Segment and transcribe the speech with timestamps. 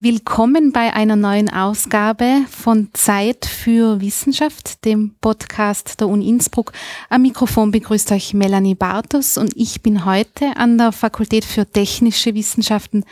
[0.00, 6.70] Willkommen bei einer neuen Ausgabe von Zeit für Wissenschaft, dem Podcast der Uni Innsbruck.
[7.08, 12.32] Am Mikrofon begrüßt euch Melanie Bartos und ich bin heute an der Fakultät für Technische
[12.34, 13.02] Wissenschaften,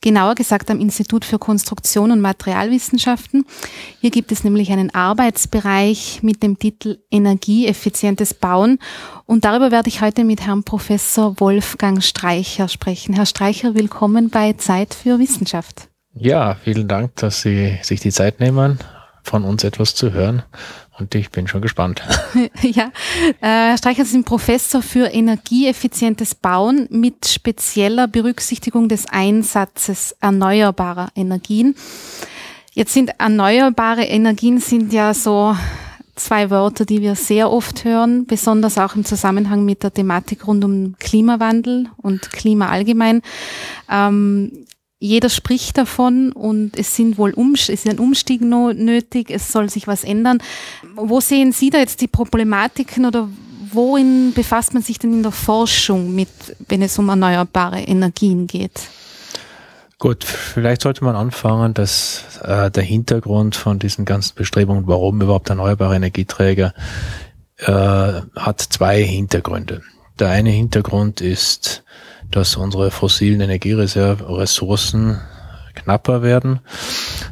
[0.00, 3.44] genauer gesagt am Institut für Konstruktion und Materialwissenschaften.
[4.00, 8.78] Hier gibt es nämlich einen Arbeitsbereich mit dem Titel Energieeffizientes Bauen
[9.26, 13.14] und darüber werde ich heute mit Herrn Professor Wolfgang Streicher sprechen.
[13.14, 15.89] Herr Streicher, willkommen bei Zeit für Wissenschaft.
[16.14, 18.78] Ja, vielen Dank, dass Sie sich die Zeit nehmen,
[19.22, 20.42] von uns etwas zu hören.
[20.98, 22.02] Und ich bin schon gespannt.
[22.62, 22.90] ja,
[23.40, 31.08] äh, Herr Streicher, Sie sind Professor für energieeffizientes Bauen mit spezieller Berücksichtigung des Einsatzes erneuerbarer
[31.14, 31.74] Energien.
[32.72, 35.56] Jetzt sind erneuerbare Energien sind ja so
[36.16, 40.64] zwei Wörter, die wir sehr oft hören, besonders auch im Zusammenhang mit der Thematik rund
[40.64, 43.22] um Klimawandel und Klima allgemein.
[43.90, 44.66] Ähm,
[45.00, 49.70] jeder spricht davon und es sind wohl um, es ist ein Umstieg nötig, es soll
[49.70, 50.38] sich was ändern.
[50.94, 53.26] Wo sehen Sie da jetzt die Problematiken oder
[53.72, 56.28] worin befasst man sich denn in der Forschung mit,
[56.68, 58.78] wenn es um erneuerbare Energien geht?
[59.98, 65.48] Gut, vielleicht sollte man anfangen, dass äh, der Hintergrund von diesen ganzen Bestrebungen, warum überhaupt
[65.48, 66.74] erneuerbare Energieträger,
[67.56, 69.82] äh, hat zwei Hintergründe.
[70.18, 71.84] Der eine Hintergrund ist
[72.30, 75.20] dass unsere fossilen Energieressourcen
[75.74, 76.60] knapper werden.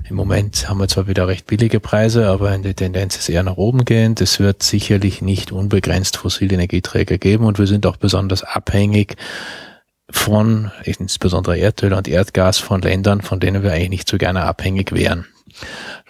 [0.08, 3.56] Im Moment haben wir zwar wieder recht billige Preise, aber die Tendenz ist eher nach
[3.56, 4.20] oben gehend.
[4.20, 9.16] Es wird sicherlich nicht unbegrenzt fossile Energieträger geben und wir sind auch besonders abhängig
[10.10, 14.92] von insbesondere Erdöl und Erdgas von Ländern, von denen wir eigentlich nicht so gerne abhängig
[14.92, 15.26] wären.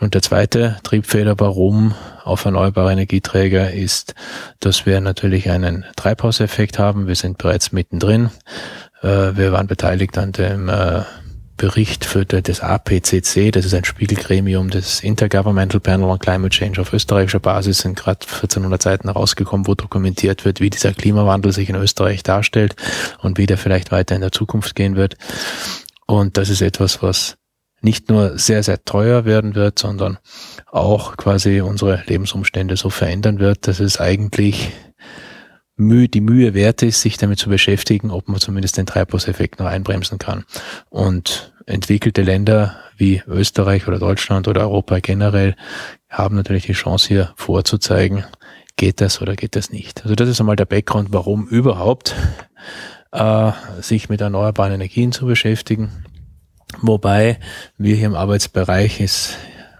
[0.00, 4.14] Und der zweite Triebfeder, warum auf erneuerbare Energieträger, ist,
[4.60, 7.08] dass wir natürlich einen Treibhauseffekt haben.
[7.08, 8.30] Wir sind bereits mittendrin.
[9.02, 11.02] Äh, wir waren beteiligt an dem äh,
[11.58, 16.92] Bericht für das APCC, das ist ein Spiegelgremium des Intergovernmental Panel on Climate Change auf
[16.92, 21.74] österreichischer Basis, sind gerade 1400 Seiten rausgekommen, wo dokumentiert wird, wie dieser Klimawandel sich in
[21.74, 22.76] Österreich darstellt
[23.22, 25.16] und wie der vielleicht weiter in der Zukunft gehen wird.
[26.06, 27.36] Und das ist etwas, was
[27.80, 30.18] nicht nur sehr, sehr teuer werden wird, sondern
[30.66, 34.72] auch quasi unsere Lebensumstände so verändern wird, dass es eigentlich
[35.78, 40.18] die Mühe wert ist, sich damit zu beschäftigen, ob man zumindest den Treibhauseffekt noch einbremsen
[40.18, 40.44] kann.
[40.90, 45.54] Und entwickelte Länder wie Österreich oder Deutschland oder Europa generell
[46.08, 48.24] haben natürlich die Chance hier vorzuzeigen,
[48.76, 50.02] geht das oder geht das nicht.
[50.02, 52.16] Also das ist einmal der Background, warum überhaupt
[53.12, 56.04] äh, sich mit erneuerbaren Energien zu beschäftigen.
[56.80, 57.38] Wobei
[57.76, 59.36] wir hier im Arbeitsbereich es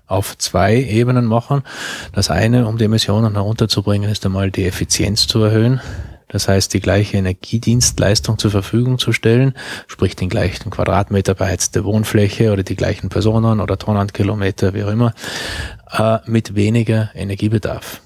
[0.07, 1.63] auf zwei Ebenen machen.
[2.13, 5.81] Das eine, um die Emissionen herunterzubringen, ist einmal die Effizienz zu erhöhen.
[6.29, 9.55] Das heißt, die gleiche Energiedienstleistung zur Verfügung zu stellen,
[9.87, 15.15] sprich den gleichen Quadratmeter beheizte Wohnfläche oder die gleichen Personen oder Tonnenkilometer, wie auch immer,
[15.91, 18.03] äh, mit weniger Energiebedarf.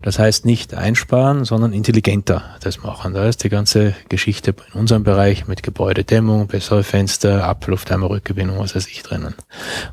[0.00, 3.14] Das heißt nicht einsparen, sondern intelligenter das machen.
[3.14, 8.88] Da ist die ganze Geschichte in unserem Bereich mit Gebäudedämmung, bessere Fenster, Abluftwärmerückgewinnung, was weiß
[8.88, 9.34] ich drinnen.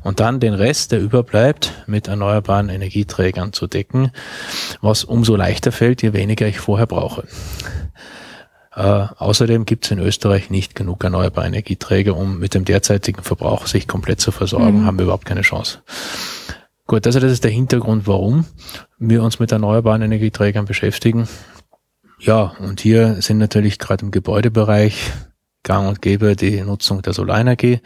[0.02, 4.10] Und dann den Rest, der überbleibt, mit erneuerbaren Energieträgern zu decken,
[4.80, 7.24] was umso leichter fällt, je weniger ich vorher brauche.
[8.74, 13.66] Äh, außerdem gibt es in Österreich nicht genug erneuerbare Energieträger, um mit dem derzeitigen Verbrauch
[13.66, 14.86] sich komplett zu versorgen, mhm.
[14.86, 15.78] haben wir überhaupt keine Chance.
[16.90, 18.46] Gut, also das ist der Hintergrund, warum
[18.98, 21.28] wir uns mit erneuerbaren Energieträgern beschäftigen.
[22.18, 25.12] Ja, und hier sind natürlich gerade im Gebäudebereich
[25.62, 27.78] gang und gäbe die Nutzung der Solarenergie.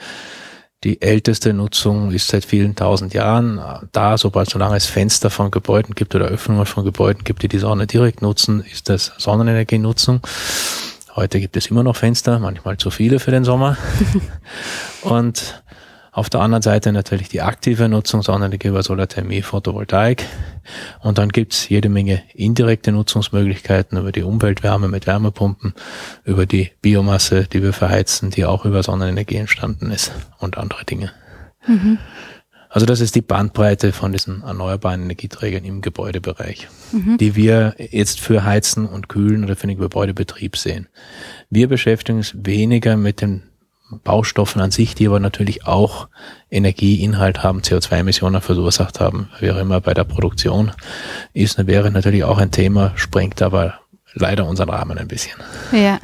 [0.85, 3.61] Die älteste Nutzung ist seit vielen tausend Jahren
[3.93, 7.59] da, sobald solange es Fenster von Gebäuden gibt oder Öffnungen von Gebäuden gibt, die die
[7.59, 10.23] Sonne direkt nutzen, ist das Sonnenenergienutzung.
[11.15, 13.77] Heute gibt es immer noch Fenster, manchmal zu viele für den Sommer.
[15.03, 15.63] und
[16.15, 20.25] auf der anderen Seite natürlich die aktive Nutzung Sonnenenergie über Solarthermie, Photovoltaik.
[21.01, 25.75] Und dann gibt's jede Menge indirekte Nutzungsmöglichkeiten über die Umweltwärme mit Wärmepumpen,
[26.25, 31.11] über die Biomasse, die wir verheizen, die auch über Sonnenenergie entstanden ist und andere Dinge.
[31.67, 31.99] Mhm.
[32.69, 37.19] Also das ist die Bandbreite von diesen erneuerbaren Energieträgern im Gebäudebereich, mhm.
[37.19, 40.87] die wir jetzt für Heizen und Kühlen oder für den Gebäudebetrieb sehen.
[41.51, 43.43] Wir beschäftigen uns weniger mit den
[43.95, 46.09] Baustoffen an sich, die aber natürlich auch
[46.51, 50.73] Energieinhalt haben, CO2-Emissionen verursacht haben, wie auch immer bei der Produktion,
[51.33, 53.81] ist, wäre natürlich auch ein Thema, sprengt aber
[54.15, 55.37] leider unseren Rahmen ein bisschen.
[55.73, 55.99] Ja.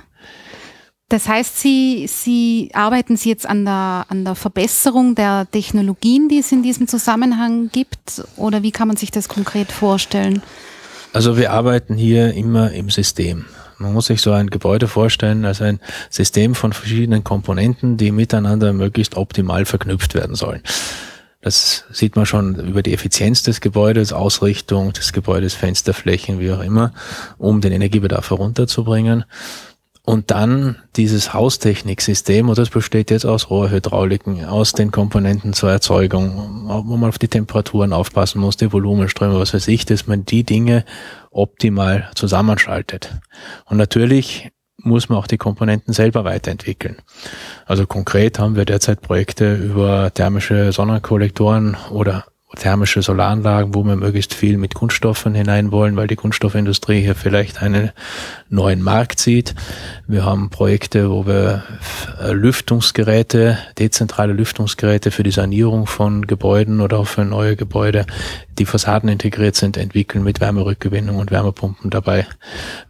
[1.09, 6.39] Das heißt, Sie, Sie arbeiten Sie jetzt an der, an der Verbesserung der Technologien, die
[6.39, 10.41] es in diesem Zusammenhang gibt, oder wie kann man sich das konkret vorstellen?
[11.13, 13.47] Also wir arbeiten hier immer im System.
[13.81, 15.81] Man muss sich so ein Gebäude vorstellen als ein
[16.11, 20.63] System von verschiedenen Komponenten, die miteinander möglichst optimal verknüpft werden sollen.
[21.41, 26.61] Das sieht man schon über die Effizienz des Gebäudes, Ausrichtung des Gebäudes, Fensterflächen, wie auch
[26.61, 26.93] immer,
[27.39, 29.25] um den Energiebedarf herunterzubringen.
[30.05, 36.67] Und dann dieses Haustechniksystem, und das besteht jetzt aus Rohrhydrauliken, aus den Komponenten zur Erzeugung,
[36.67, 40.45] wo man auf die Temperaturen aufpassen muss, die Volumenströme, was weiß ich, dass man die
[40.45, 40.85] Dinge
[41.31, 43.21] optimal zusammenschaltet.
[43.65, 44.51] Und natürlich
[44.83, 46.97] muss man auch die Komponenten selber weiterentwickeln.
[47.67, 52.25] Also konkret haben wir derzeit Projekte über thermische Sonnenkollektoren oder
[52.57, 57.63] thermische Solaranlagen, wo wir möglichst viel mit Kunststoffen hinein wollen, weil die Kunststoffindustrie hier vielleicht
[57.63, 57.91] einen
[58.49, 59.55] neuen Markt sieht.
[60.09, 61.63] Wir haben Projekte, wo wir
[62.21, 68.05] äh, Lüftungsgeräte, dezentrale Lüftungsgeräte für die Sanierung von Gebäuden oder auch für neue Gebäude,
[68.59, 72.27] die Fassaden integriert sind, entwickeln mit Wärmerückgewinnung und Wärmepumpen dabei.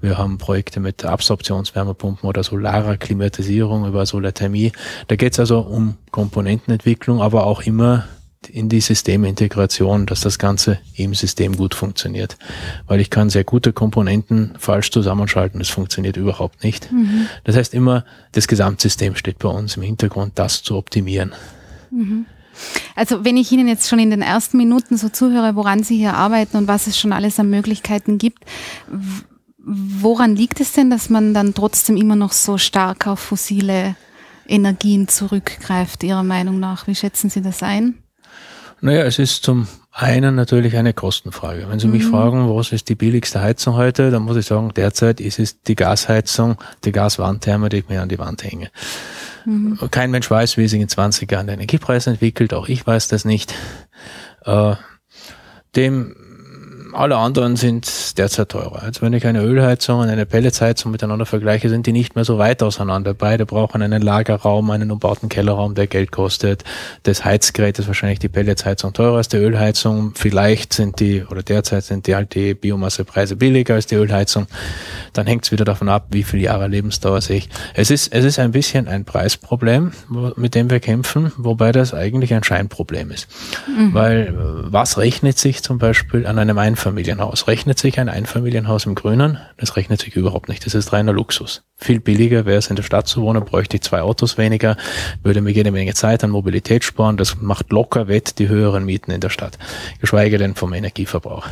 [0.01, 4.73] Wir haben Projekte mit Absorptionswärmepumpen oder solarer Klimatisierung über Solarthermie.
[5.09, 8.05] Da geht es also um Komponentenentwicklung, aber auch immer
[8.49, 12.37] in die Systemintegration, dass das Ganze im System gut funktioniert.
[12.87, 16.91] Weil ich kann sehr gute Komponenten falsch zusammenschalten, das funktioniert überhaupt nicht.
[16.91, 17.27] Mhm.
[17.45, 21.33] Das heißt immer, das Gesamtsystem steht bei uns im Hintergrund, das zu optimieren.
[21.91, 22.27] Mhm.
[22.95, 26.15] Also wenn ich Ihnen jetzt schon in den ersten Minuten so zuhöre, woran Sie hier
[26.15, 28.45] arbeiten und was es schon alles an Möglichkeiten gibt,
[29.59, 33.97] woran liegt es denn, dass man dann trotzdem immer noch so stark auf fossile
[34.49, 36.87] Energien zurückgreift, Ihrer Meinung nach?
[36.87, 37.95] Wie schätzen Sie das ein?
[38.81, 41.69] Naja, es ist zum einen natürlich eine Kostenfrage.
[41.69, 42.11] Wenn Sie mich mhm.
[42.11, 45.75] fragen, was ist die billigste Heizung heute, dann muss ich sagen, derzeit ist es die
[45.75, 48.71] Gasheizung, die Gaswandtherme, die ich mir an die Wand hänge.
[49.45, 49.79] Mhm.
[49.91, 53.25] Kein Mensch weiß, wie sich in 20 Jahren der Energiepreis entwickelt, auch ich weiß das
[53.25, 53.55] nicht.
[54.45, 54.75] Äh,
[55.77, 56.17] dem
[56.95, 58.83] alle anderen sind derzeit teurer.
[58.83, 62.39] Also wenn ich eine Ölheizung und eine Pelletsheizung miteinander vergleiche, sind die nicht mehr so
[62.39, 63.15] weit auseinander.
[63.15, 66.65] Beide brauchen einen Lagerraum, einen umbauten Kellerraum, der Geld kostet.
[67.03, 70.13] Das Heizgerät ist wahrscheinlich die Pelletsheizung teurer als die Ölheizung.
[70.15, 74.47] Vielleicht sind die, oder derzeit sind die halt die Biomassepreise billiger als die Ölheizung.
[75.13, 77.49] Dann hängt es wieder davon ab, wie viele Jahre Lebensdauer sehe ich.
[77.75, 79.93] Es ist, es ist ein bisschen ein Preisproblem,
[80.37, 83.29] mit dem wir kämpfen, wobei das eigentlich ein Scheinproblem ist.
[83.67, 83.95] Mhm.
[83.95, 84.33] Weil äh,
[84.73, 87.47] was rechnet sich zum Beispiel an einem Einfall Einfamilienhaus.
[87.47, 89.39] Rechnet sich ein Einfamilienhaus im Grünen?
[89.59, 90.65] Das rechnet sich überhaupt nicht.
[90.65, 91.63] Das ist reiner Luxus.
[91.77, 94.79] Viel billiger wäre es in der Stadt zu wohnen, bräuchte ich zwei Autos weniger,
[95.23, 97.19] würde mir jede Menge Zeit an Mobilität sparen.
[97.19, 99.59] Das macht locker wett die höheren Mieten in der Stadt.
[100.01, 101.47] Geschweige denn vom Energieverbrauch.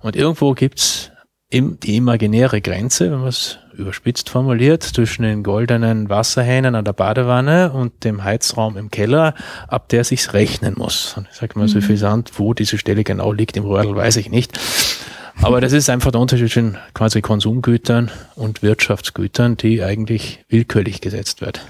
[0.00, 1.12] Und irgendwo gibt's
[1.52, 7.72] die imaginäre Grenze, wenn man es überspitzt formuliert, zwischen den goldenen Wasserhähnen an der Badewanne
[7.72, 9.34] und dem Heizraum im Keller,
[9.68, 11.14] ab der sich's rechnen muss.
[11.16, 14.16] Und ich sage mal so viel Sand, wo diese Stelle genau liegt im Röhrl, weiß
[14.16, 14.58] ich nicht.
[15.42, 21.40] Aber das ist einfach der Unterschied zwischen quasi Konsumgütern und Wirtschaftsgütern, die eigentlich willkürlich gesetzt
[21.40, 21.60] wird.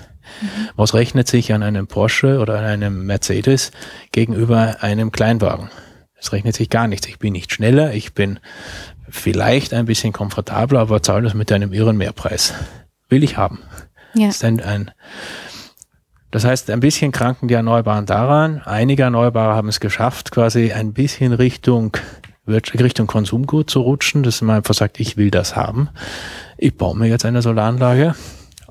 [0.42, 0.68] Mhm.
[0.76, 3.70] Was rechnet sich an einem Porsche oder an einem Mercedes
[4.12, 5.70] gegenüber einem Kleinwagen?
[6.16, 7.06] Es rechnet sich gar nichts.
[7.06, 8.40] Ich bin nicht schneller, ich bin
[9.10, 12.54] vielleicht ein bisschen komfortabler, aber zahle das mit einem irren Mehrpreis.
[13.08, 13.60] Will ich haben.
[14.14, 14.28] Ja.
[14.28, 14.90] Das, ein, ein,
[16.30, 18.62] das heißt, ein bisschen kranken die Erneuerbaren daran.
[18.64, 21.96] Einige Erneuerbare haben es geschafft, quasi ein bisschen Richtung
[22.46, 25.88] Richtung Konsumgut zu rutschen, dass man einfach sagt, ich will das haben.
[26.58, 28.16] Ich baue mir jetzt eine Solaranlage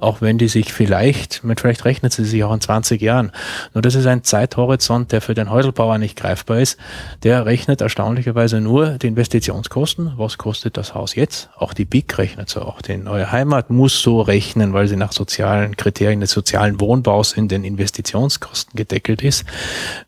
[0.01, 3.31] auch wenn die sich vielleicht, vielleicht rechnet sie sich auch in 20 Jahren.
[3.73, 6.77] Nur das ist ein Zeithorizont, der für den Häuselbauer nicht greifbar ist.
[7.23, 10.13] Der rechnet erstaunlicherweise nur die Investitionskosten.
[10.17, 11.49] Was kostet das Haus jetzt?
[11.57, 12.61] Auch die BIC rechnet so.
[12.61, 17.33] Auch die neue Heimat muss so rechnen, weil sie nach sozialen Kriterien des sozialen Wohnbaus
[17.33, 19.45] in den Investitionskosten gedeckelt ist.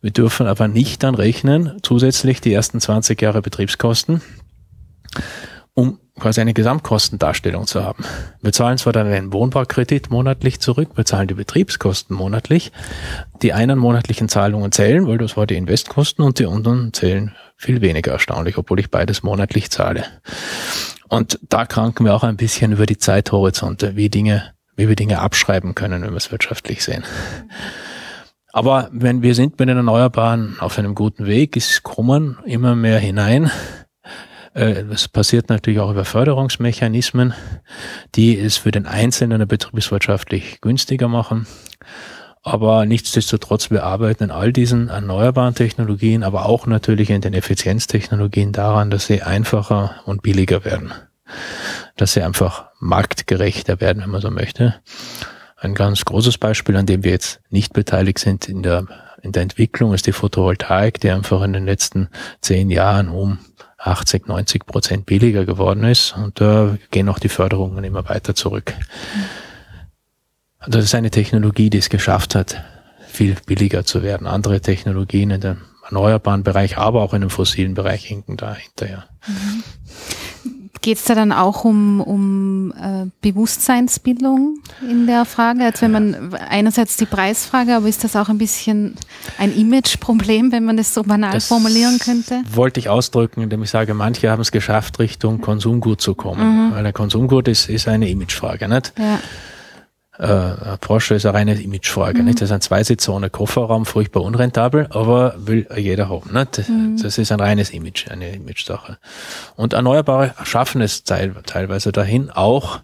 [0.01, 4.22] Wir dürfen aber nicht dann rechnen, zusätzlich die ersten 20 Jahre Betriebskosten
[5.74, 8.06] um quasi eine Gesamtkostendarstellung zu haben.
[8.42, 12.72] Wir zahlen zwar dann einen Wohnbaukredit monatlich zurück, wir zahlen die Betriebskosten monatlich.
[13.42, 17.82] Die einen monatlichen Zahlungen zählen, weil das war die Investkosten und die anderen zählen viel
[17.82, 20.06] weniger erstaunlich, obwohl ich beides monatlich zahle.
[21.10, 25.20] Und da kranken wir auch ein bisschen über die Zeithorizonte, wie Dinge, wie wir Dinge
[25.20, 27.04] abschreiben können, wenn wir es wirtschaftlich sehen.
[28.54, 33.00] Aber wenn wir sind mit den Erneuerbaren auf einem guten Weg, es kommen immer mehr
[33.00, 33.50] hinein.
[34.53, 37.34] Äh, es passiert natürlich auch über Förderungsmechanismen,
[38.15, 41.48] die es für den Einzelnen betriebswirtschaftlich günstiger machen.
[42.43, 48.51] Aber nichtsdestotrotz, wir arbeiten in all diesen erneuerbaren Technologien, aber auch natürlich in den Effizienztechnologien
[48.51, 50.91] daran, dass sie einfacher und billiger werden.
[51.98, 54.75] Dass sie einfach marktgerechter werden, wenn man so möchte.
[55.55, 58.88] Ein ganz großes Beispiel, an dem wir jetzt nicht beteiligt sind in der,
[59.22, 62.10] in der Entwicklung, ist die Photovoltaik, die einfach in den letzten
[62.41, 63.38] zehn Jahren um
[63.84, 68.74] 80, 90 Prozent billiger geworden ist und da gehen auch die Förderungen immer weiter zurück.
[70.68, 72.64] Das ist eine Technologie, die es geschafft hat,
[73.08, 74.28] viel billiger zu werden.
[74.28, 79.06] Andere Technologien in dem erneuerbaren Bereich, aber auch in dem fossilen Bereich hinken da hinterher.
[79.28, 79.64] Mhm.
[80.82, 85.64] Geht es da dann auch um, um äh, Bewusstseinsbildung in der Frage?
[85.64, 88.96] Also wenn man einerseits die Preisfrage, aber ist das auch ein bisschen
[89.38, 92.42] ein Imageproblem, wenn man das so banal das formulieren könnte?
[92.52, 96.70] Wollte ich ausdrücken, indem ich sage, manche haben es geschafft, Richtung Konsumgut zu kommen.
[96.70, 96.72] Mhm.
[96.74, 98.94] Weil der Konsumgut ist, ist eine Imagefrage, nicht?
[98.98, 99.20] Ja
[100.22, 102.20] äh, Porsche ist eine reine Imagefrage.
[102.20, 102.25] Mhm.
[102.25, 102.42] Nicht?
[102.42, 106.32] Das ist ein Zweisitzer ohne Kofferraum, furchtbar unrentabel, aber will jeder haben.
[106.32, 106.70] Nicht?
[106.70, 106.98] Mhm.
[107.01, 108.98] Das ist ein reines Image, eine Image-Sache.
[109.56, 112.82] Und Erneuerbare schaffen es teilweise dahin, auch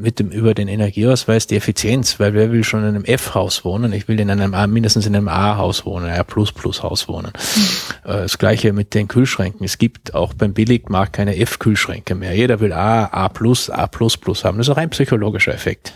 [0.00, 3.92] mit dem über den Energieausweis die Effizienz, weil wer will schon in einem F-Haus wohnen?
[3.92, 7.32] Ich will in einem A, mindestens in einem A-Haus wohnen, ein A++-Haus wohnen.
[7.34, 8.02] Mhm.
[8.04, 9.64] Das gleiche mit den Kühlschränken.
[9.64, 12.34] Es gibt auch beim Billigmarkt keine F-Kühlschränke mehr.
[12.34, 14.58] Jeder will A, A+, A++ haben.
[14.58, 15.92] Das ist ein rein psychologischer Effekt.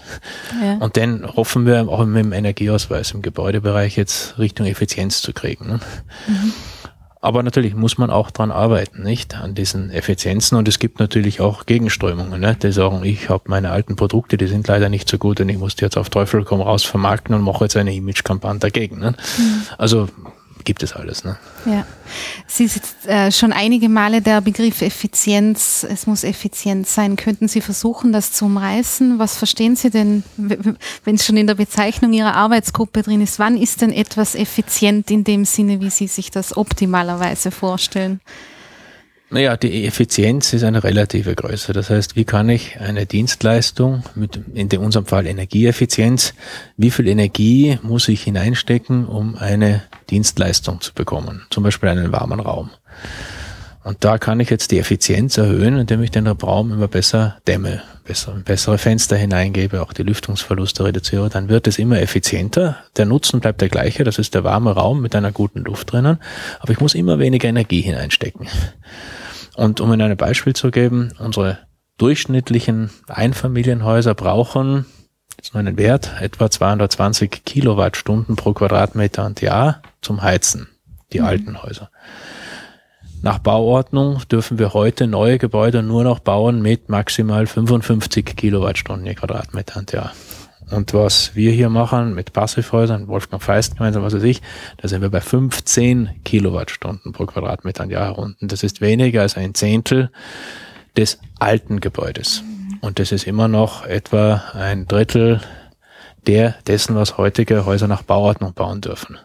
[0.63, 0.75] Ja.
[0.79, 5.67] Und den hoffen wir auch mit dem Energieausweis im Gebäudebereich jetzt Richtung Effizienz zu kriegen.
[5.67, 5.81] Ne?
[6.27, 6.53] Mhm.
[7.25, 9.37] Aber natürlich muss man auch dran arbeiten, nicht?
[9.37, 10.59] An diesen Effizienzen.
[10.59, 12.57] Und es gibt natürlich auch Gegenströmungen, ne?
[12.61, 15.57] die sagen, ich habe meine alten Produkte, die sind leider nicht so gut und ich
[15.57, 18.99] muss die jetzt auf Teufel komm raus vermarkten und mache jetzt eine Image-Kampagne dagegen.
[18.99, 19.15] Ne?
[19.39, 19.63] Mhm.
[19.79, 20.09] Also
[20.65, 21.25] gibt es alles.
[21.25, 21.37] Ne?
[21.67, 21.87] Ja.
[22.47, 27.17] Sie ist äh, schon einige Male der Begriff Effizienz, es muss effizient sein.
[27.17, 29.19] Könnten Sie versuchen, das zu umreißen?
[29.19, 33.39] Was verstehen Sie denn, wenn es schon in der Bezeichnung Ihrer Arbeitsgruppe drin ist?
[33.39, 38.21] Wann ist denn etwas effizient in dem Sinne, wie Sie sich das optimalerweise vorstellen?
[39.33, 41.73] Naja, die Effizienz ist eine relative Größe.
[41.73, 46.35] Das heißt, wie kann ich eine Dienstleistung mit, in unserem Fall Energieeffizienz,
[46.77, 51.47] wie viel Energie muss ich hineinstecken, um eine Dienstleistung zu bekommen?
[51.49, 52.73] Zum Beispiel einen warmen Raum.
[53.85, 57.83] Und da kann ich jetzt die Effizienz erhöhen, indem ich den Raum immer besser dämme,
[58.05, 61.29] besser, bessere Fenster hineingebe, auch die Lüftungsverluste reduziere.
[61.31, 62.77] Dann wird es immer effizienter.
[62.97, 64.05] Der Nutzen bleibt der gleiche.
[64.05, 66.19] Das ist der warme Raum mit einer guten Luft drinnen.
[66.61, 68.47] Aber ich muss immer weniger Energie hineinstecken.
[69.57, 71.59] Und um Ihnen ein Beispiel zu geben, unsere
[71.99, 74.87] durchschnittlichen Einfamilienhäuser brauchen
[75.43, 80.69] jetzt nur einen Wert, etwa 220 Kilowattstunden pro Quadratmeter und Jahr zum Heizen,
[81.13, 81.27] die mhm.
[81.27, 81.91] alten Häuser.
[83.25, 89.15] Nach Bauordnung dürfen wir heute neue Gebäude nur noch bauen mit maximal 55 Kilowattstunden je
[89.15, 90.13] Quadratmeter und Jahr.
[90.73, 94.43] Und was wir hier machen mit Passivhäusern, Wolfgang Feist gemeinsam, was weiß ich,
[94.79, 98.45] da sind wir bei 15 Kilowattstunden pro Quadratmeter an Jahr herunter.
[98.45, 100.11] Das ist weniger als ein Zehntel
[100.97, 102.43] des alten Gebäudes.
[102.81, 105.41] Und das ist immer noch etwa ein Drittel
[106.27, 109.17] der dessen, was heutige Häuser nach Bauordnung bauen dürfen.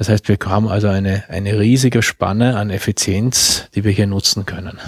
[0.00, 4.46] Das heißt, wir haben also eine, eine riesige Spanne an Effizienz, die wir hier nutzen
[4.46, 4.78] können.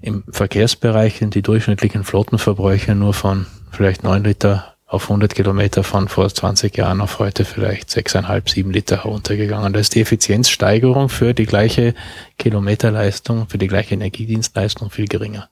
[0.00, 6.08] Im Verkehrsbereich sind die durchschnittlichen Flottenverbräuche nur von vielleicht neun Liter auf 100 Kilometer von
[6.08, 9.72] vor 20 Jahren auf heute vielleicht 6,5, 7 Liter heruntergegangen.
[9.72, 11.94] Da ist die Effizienzsteigerung für die gleiche
[12.36, 15.50] Kilometerleistung, für die gleiche Energiedienstleistung viel geringer.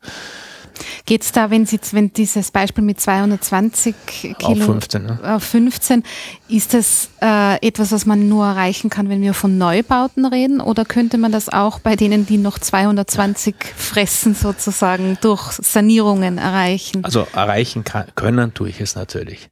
[1.06, 5.18] Geht es da, wenn Sie, wenn dieses Beispiel mit 220 Kilo auf 15, ne?
[5.22, 6.02] auf 15
[6.49, 10.60] ist das äh, etwas, was man nur erreichen kann, wenn wir von Neubauten reden?
[10.60, 17.04] Oder könnte man das auch bei denen, die noch 220 fressen, sozusagen durch Sanierungen erreichen?
[17.04, 19.50] Also erreichen kann, können tue ich es natürlich.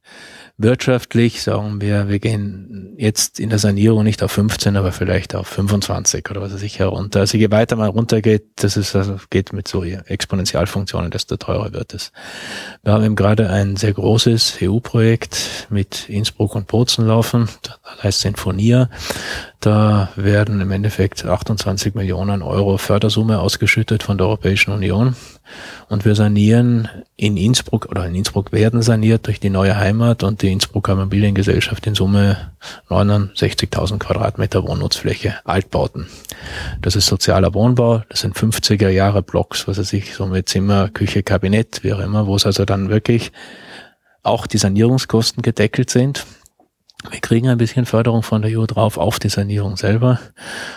[0.61, 5.47] Wirtschaftlich sagen wir, wir gehen jetzt in der Sanierung nicht auf 15, aber vielleicht auf
[5.47, 7.21] 25 oder was weiß ich herunter.
[7.21, 11.93] Also je weiter man runtergeht, das ist also geht mit so Exponentialfunktionen, desto teurer wird
[11.93, 12.11] es.
[12.83, 18.19] Wir haben eben gerade ein sehr großes EU-Projekt mit Innsbruck und Bozen laufen, das heißt
[18.19, 18.89] Sinfonia.
[19.59, 25.17] Da werden im Endeffekt 28 Millionen Euro Fördersumme ausgeschüttet von der Europäischen Union.
[25.89, 26.87] Und wir sanieren
[27.17, 31.85] in Innsbruck oder in Innsbruck werden saniert durch die neue Heimat und die Innsbrucker Immobiliengesellschaft
[31.87, 32.51] in Summe
[32.87, 36.07] 69.000 Quadratmeter Wohnnutzfläche, Altbauten.
[36.81, 40.87] Das ist sozialer Wohnbau, das sind 50er Jahre Blocks, was weiß ich, so mit Zimmer,
[40.87, 43.33] Küche, Kabinett, wie auch immer, wo es also dann wirklich
[44.23, 46.25] auch die Sanierungskosten gedeckelt sind
[47.09, 50.19] wir kriegen ein bisschen Förderung von der EU drauf auf die Sanierung selber.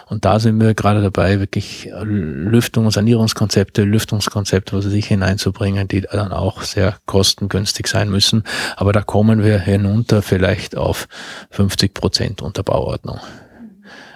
[0.06, 6.02] Und da sind wir gerade dabei, wirklich Lüftung und Sanierungskonzepte, Lüftungskonzepte, was sich hineinzubringen, die
[6.02, 8.44] dann auch sehr kostengünstig sein müssen.
[8.76, 11.08] Aber da kommen wir hinunter vielleicht auf
[11.50, 13.18] 50 Prozent unter Bauordnung.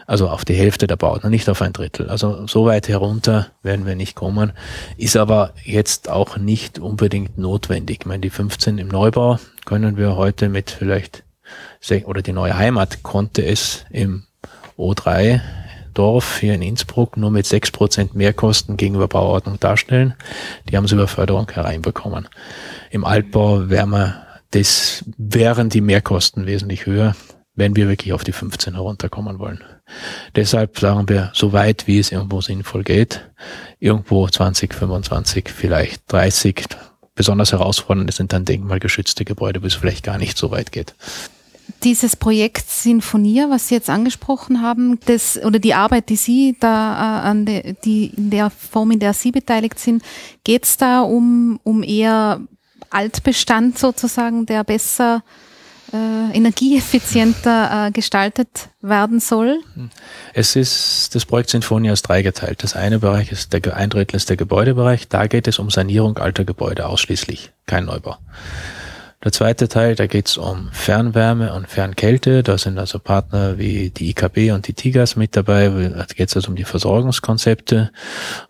[0.07, 2.09] Also auf die Hälfte der Bauordnung, nicht auf ein Drittel.
[2.09, 4.53] Also so weit herunter werden wir nicht kommen.
[4.97, 7.99] Ist aber jetzt auch nicht unbedingt notwendig.
[8.03, 11.26] Ich meine, die 15 im Neubau können wir heute mit vielleicht
[12.05, 14.25] oder die neue Heimat konnte es im
[14.77, 15.41] O3
[15.95, 20.15] Dorf hier in Innsbruck nur mit sechs Prozent Mehrkosten gegenüber Bauordnung darstellen.
[20.69, 22.29] Die haben es über Förderung hereinbekommen.
[22.91, 27.17] Im Altbau wären wir das wären die Mehrkosten wesentlich höher,
[27.55, 29.63] wenn wir wirklich auf die 15 herunterkommen wollen.
[30.35, 33.29] Deshalb sagen wir, so weit wie es irgendwo sinnvoll geht,
[33.81, 36.67] irgendwo 20, 25, vielleicht 30.
[37.15, 40.95] Besonders herausfordernd sind dann denkmalgeschützte Gebäude, wo es vielleicht gar nicht so weit geht.
[41.87, 46.67] Dieses Projekt Sinfonia, was Sie jetzt angesprochen haben, das oder die Arbeit, die Sie da
[47.23, 50.03] äh, an de, die in der Form, in der Sie beteiligt sind,
[50.43, 52.41] geht es da um um eher
[52.91, 55.23] Altbestand sozusagen, der besser
[55.93, 59.61] äh, energieeffizienter äh, gestaltet werden soll?
[60.35, 62.65] Es ist das Projekt Sinfonia ist dreigeteilt.
[62.65, 65.07] Das eine Bereich ist der ein Drittel ist der Gebäudebereich.
[65.07, 68.17] Da geht es um Sanierung alter Gebäude ausschließlich, kein Neubau.
[69.25, 72.43] Der zweite Teil, da geht es um Fernwärme und Fernkälte.
[72.43, 75.69] Da sind also Partner wie die IKB und die TIGAS mit dabei.
[75.69, 77.91] Da geht es also um die Versorgungskonzepte.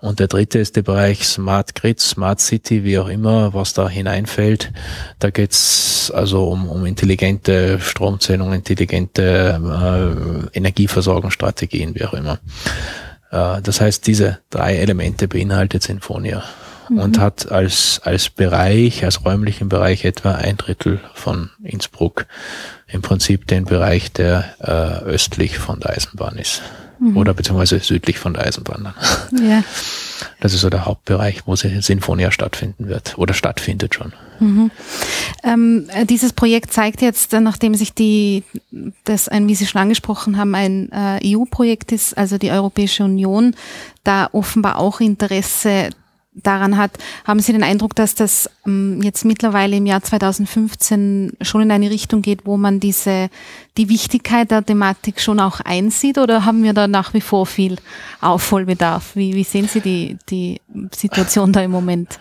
[0.01, 3.89] Und der dritte ist der Bereich Smart Grid, Smart City, wie auch immer, was da
[3.89, 4.73] hineinfällt.
[5.21, 9.61] Da geht es also um, um intelligente Stromzählung, intelligente
[10.53, 12.41] äh, Energieversorgungsstrategien, wie auch immer.
[13.31, 16.43] Äh, das heißt, diese drei Elemente beinhaltet Sinfonia
[16.89, 16.99] mhm.
[16.99, 22.27] und hat als, als Bereich, als räumlichen Bereich etwa ein Drittel von Innsbruck
[22.89, 26.63] im Prinzip den Bereich, der äh, östlich von der Eisenbahn ist.
[26.99, 27.17] Mhm.
[27.17, 28.95] Oder beziehungsweise südlich von der Eisenbahn.
[29.43, 29.63] Ja.
[30.41, 34.15] Das ist so der Hauptbereich, wo Sinfonia stattfinden wird oder stattfindet schon.
[34.41, 34.71] Mhm.
[35.43, 38.45] Ähm, äh, dieses Projekt zeigt jetzt, äh, nachdem sich die,
[39.05, 43.55] das ein, wie Sie schon angesprochen haben, ein äh, EU-Projekt ist, also die Europäische Union,
[44.05, 45.91] da offenbar auch Interesse
[46.43, 46.93] daran hat,
[47.25, 51.91] haben Sie den Eindruck, dass das ähm, jetzt mittlerweile im Jahr 2015 schon in eine
[51.91, 53.29] Richtung geht, wo man diese,
[53.77, 57.77] die Wichtigkeit der Thematik schon auch einsieht oder haben wir da nach wie vor viel
[58.21, 59.17] Aufholbedarf?
[59.17, 60.61] Wie, wie sehen Sie die, die
[60.95, 62.19] Situation da im Moment?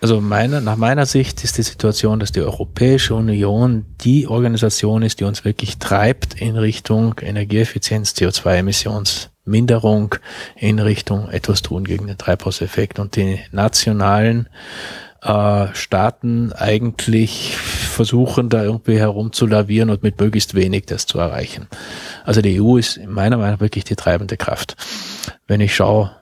[0.00, 5.20] Also meiner, nach meiner Sicht ist die Situation, dass die Europäische Union die Organisation ist,
[5.20, 10.14] die uns wirklich treibt in Richtung Energieeffizienz, CO2-Emissions Minderung
[10.56, 14.48] in Richtung etwas tun gegen den Treibhauseffekt und die nationalen
[15.22, 21.68] äh, Staaten eigentlich versuchen, da irgendwie herumzulavieren und mit möglichst wenig das zu erreichen.
[22.24, 24.76] Also die EU ist in meiner Meinung nach wirklich die treibende Kraft.
[25.46, 26.12] Wenn ich schaue,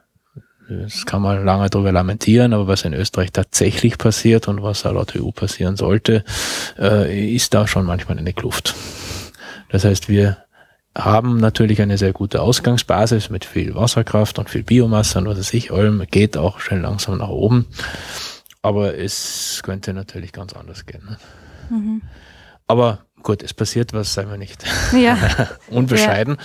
[0.69, 5.15] das kann man lange darüber lamentieren, aber was in Österreich tatsächlich passiert und was laut
[5.17, 6.25] EU passieren sollte,
[6.79, 8.75] äh, ist da schon manchmal eine Kluft.
[9.71, 10.39] Das heißt, wir
[10.97, 15.55] haben natürlich eine sehr gute Ausgangsbasis mit viel Wasserkraft und viel Biomasse und was weiß
[15.55, 17.67] ich, allem geht auch schön langsam nach oben.
[18.63, 21.03] Aber es könnte natürlich ganz anders gehen.
[21.09, 21.19] Ne?
[21.71, 22.03] Mhm.
[22.67, 25.17] Aber gut, es passiert was, seien wir nicht ja.
[25.71, 26.37] unbescheiden.
[26.39, 26.45] Ja.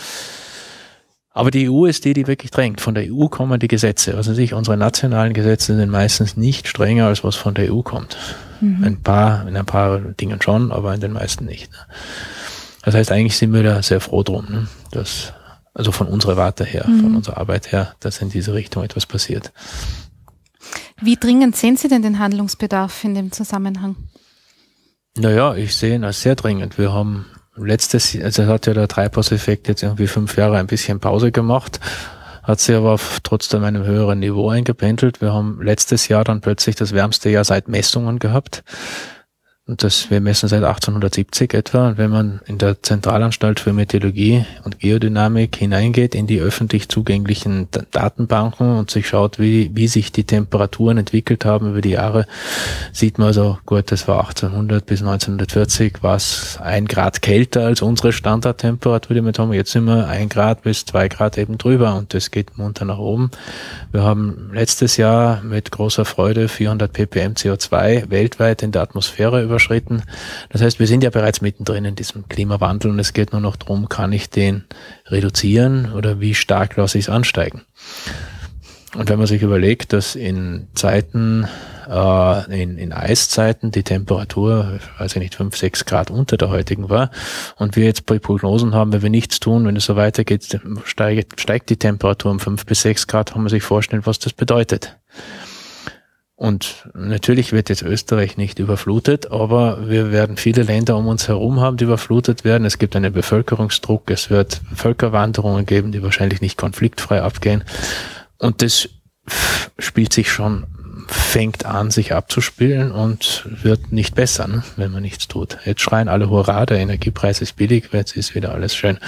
[1.32, 2.80] Aber die EU ist die, die wirklich drängt.
[2.80, 4.16] Von der EU kommen die Gesetze.
[4.16, 8.16] Also sich unsere nationalen Gesetze sind meistens nicht strenger, als was von der EU kommt.
[8.62, 8.84] Mhm.
[8.86, 11.70] Ein paar, in ein paar Dingen schon, aber in den meisten nicht.
[12.86, 14.68] Das heißt, eigentlich sind wir da sehr froh drum, ne?
[14.92, 15.34] dass,
[15.74, 17.02] also von unserer Warte her, mhm.
[17.02, 19.52] von unserer Arbeit her, dass in diese Richtung etwas passiert.
[21.02, 23.96] Wie dringend sehen Sie denn den Handlungsbedarf in dem Zusammenhang?
[25.18, 26.78] Naja, ich sehe ihn als sehr dringend.
[26.78, 31.32] Wir haben letztes, also hat ja der Treibhauseffekt jetzt irgendwie fünf Jahre ein bisschen Pause
[31.32, 31.80] gemacht,
[32.44, 35.22] hat sich aber auf trotzdem einem höheren Niveau eingependelt.
[35.22, 38.64] Wir haben letztes Jahr dann plötzlich das wärmste Jahr seit Messungen gehabt.
[39.68, 41.88] Und das, wir messen seit 1870 etwa.
[41.88, 47.68] Und wenn man in der Zentralanstalt für Meteorologie und Geodynamik hineingeht in die öffentlich zugänglichen
[47.90, 52.28] Datenbanken und sich schaut, wie, wie sich die Temperaturen entwickelt haben über die Jahre,
[52.92, 57.82] sieht man also, gut, das war 1800 bis 1940, war es ein Grad kälter als
[57.82, 59.52] unsere Standardtemperatur, die wir haben.
[59.52, 63.00] Jetzt sind wir ein Grad bis zwei Grad eben drüber und das geht munter nach
[63.00, 63.32] oben.
[63.92, 69.55] Wir haben letztes Jahr mit großer Freude 400 ppm CO2 weltweit in der Atmosphäre über
[69.56, 70.04] überschritten.
[70.50, 73.56] Das heißt, wir sind ja bereits mittendrin in diesem Klimawandel und es geht nur noch
[73.56, 74.66] darum, kann ich den
[75.08, 77.62] reduzieren oder wie stark lasse ich es ansteigen.
[78.98, 81.48] Und wenn man sich überlegt, dass in Zeiten,
[81.90, 86.90] äh, in, in Eiszeiten die Temperatur, weiß ich nicht, fünf, sechs Grad unter der heutigen
[86.90, 87.12] war
[87.58, 91.70] und wir jetzt Prognosen haben, wenn wir nichts tun, wenn es so weitergeht, steigt, steigt
[91.70, 94.98] die Temperatur um fünf bis sechs Grad, kann man sich vorstellen, was das bedeutet.
[96.38, 101.62] Und natürlich wird jetzt Österreich nicht überflutet, aber wir werden viele Länder um uns herum
[101.62, 102.66] haben, die überflutet werden.
[102.66, 107.64] Es gibt einen Bevölkerungsdruck, es wird Völkerwanderungen geben, die wahrscheinlich nicht konfliktfrei abgehen.
[108.38, 108.90] Und das
[109.80, 110.68] spielt sich schon,
[111.08, 115.58] fängt an, sich abzuspielen und wird nicht besser, ne, wenn man nichts tut.
[115.64, 119.00] Jetzt schreien alle Hurra, der Energiepreis ist billig, jetzt ist wieder alles schön.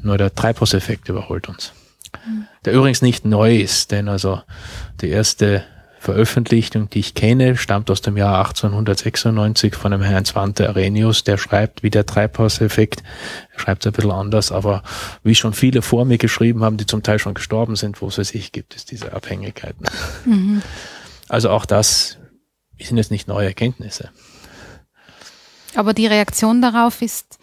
[0.00, 1.72] Nur der Treibhauseffekt überholt uns.
[2.64, 4.42] der übrigens nicht neu ist, denn also
[5.00, 5.64] die erste
[6.00, 11.38] Veröffentlichung, die ich kenne, stammt aus dem Jahr 1896 von einem Herrn Svante Arrhenius, der
[11.38, 13.02] schreibt, wie der Treibhauseffekt,
[13.52, 14.82] er schreibt es ein bisschen anders, aber
[15.22, 18.14] wie schon viele vor mir geschrieben haben, die zum Teil schon gestorben sind, wo es
[18.16, 19.86] sich gibt, es diese Abhängigkeiten.
[20.24, 20.62] Mhm.
[21.28, 22.18] Also auch das
[22.80, 24.10] sind jetzt nicht neue Erkenntnisse.
[25.74, 27.38] Aber die Reaktion darauf ist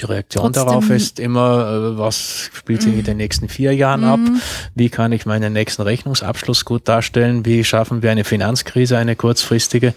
[0.00, 0.66] die Reaktion Trotzdem.
[0.66, 4.20] darauf ist immer, äh, was spielt sich in den nächsten vier Jahren ab?
[4.20, 4.40] Mhm.
[4.74, 7.44] Wie kann ich meinen nächsten Rechnungsabschluss gut darstellen?
[7.44, 9.94] Wie schaffen wir eine Finanzkrise, eine kurzfristige?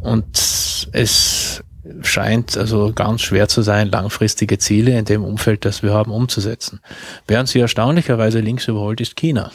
[0.00, 0.26] Und
[0.92, 1.62] es
[2.02, 6.80] scheint also ganz schwer zu sein, langfristige Ziele in dem Umfeld, das wir haben, umzusetzen.
[7.26, 9.50] Während sie erstaunlicherweise links überholt ist China.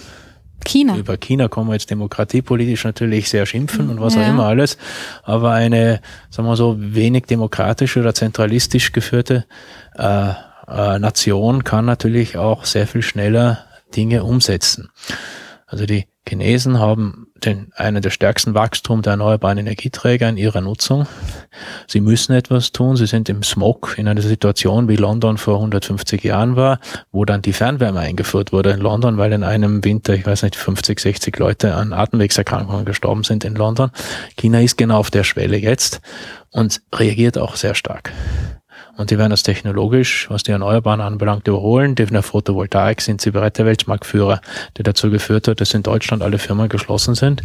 [0.66, 0.98] China.
[0.98, 4.24] Über China kann man jetzt demokratiepolitisch natürlich sehr schimpfen und was ja.
[4.24, 4.78] auch immer alles.
[5.24, 9.46] Aber eine, sagen wir so, wenig demokratisch oder zentralistisch geführte
[9.98, 10.32] äh,
[10.68, 13.60] äh, Nation kann natürlich auch sehr viel schneller
[13.96, 14.90] Dinge umsetzen.
[15.68, 21.06] Also die Chinesen haben den, einen der stärksten Wachstum der erneuerbaren Energieträger in ihrer Nutzung.
[21.88, 22.96] Sie müssen etwas tun.
[22.96, 26.80] Sie sind im Smog in einer Situation, wie London vor 150 Jahren war,
[27.12, 30.56] wo dann die Fernwärme eingeführt wurde in London, weil in einem Winter, ich weiß nicht,
[30.56, 33.92] 50, 60 Leute an Atemwegserkrankungen gestorben sind in London.
[34.38, 36.02] China ist genau auf der Schwelle jetzt
[36.52, 38.14] und reagiert auch sehr stark.
[38.98, 41.96] Und die werden das technologisch, was die Erneuerbaren anbelangt, überholen.
[41.98, 44.42] In der Photovoltaik sind sie bereits der Weltmarktführer,
[44.78, 47.44] der dazu geführt hat, dass in Deutschland alle Firmen geschlossen sind.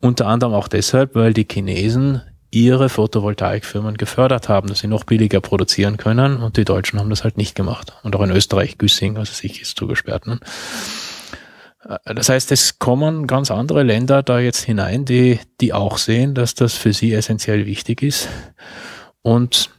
[0.00, 5.40] Unter anderem auch deshalb, weil die Chinesen ihre Photovoltaikfirmen gefördert haben, dass sie noch billiger
[5.40, 7.92] produzieren können und die Deutschen haben das halt nicht gemacht.
[8.02, 10.26] Und auch in Österreich, Güssing, also sich ist zugesperrt.
[10.26, 10.40] Ne?
[12.04, 16.54] Das heißt, es kommen ganz andere Länder da jetzt hinein, die, die auch sehen, dass
[16.54, 18.28] das für sie essentiell wichtig ist.
[19.22, 19.70] Und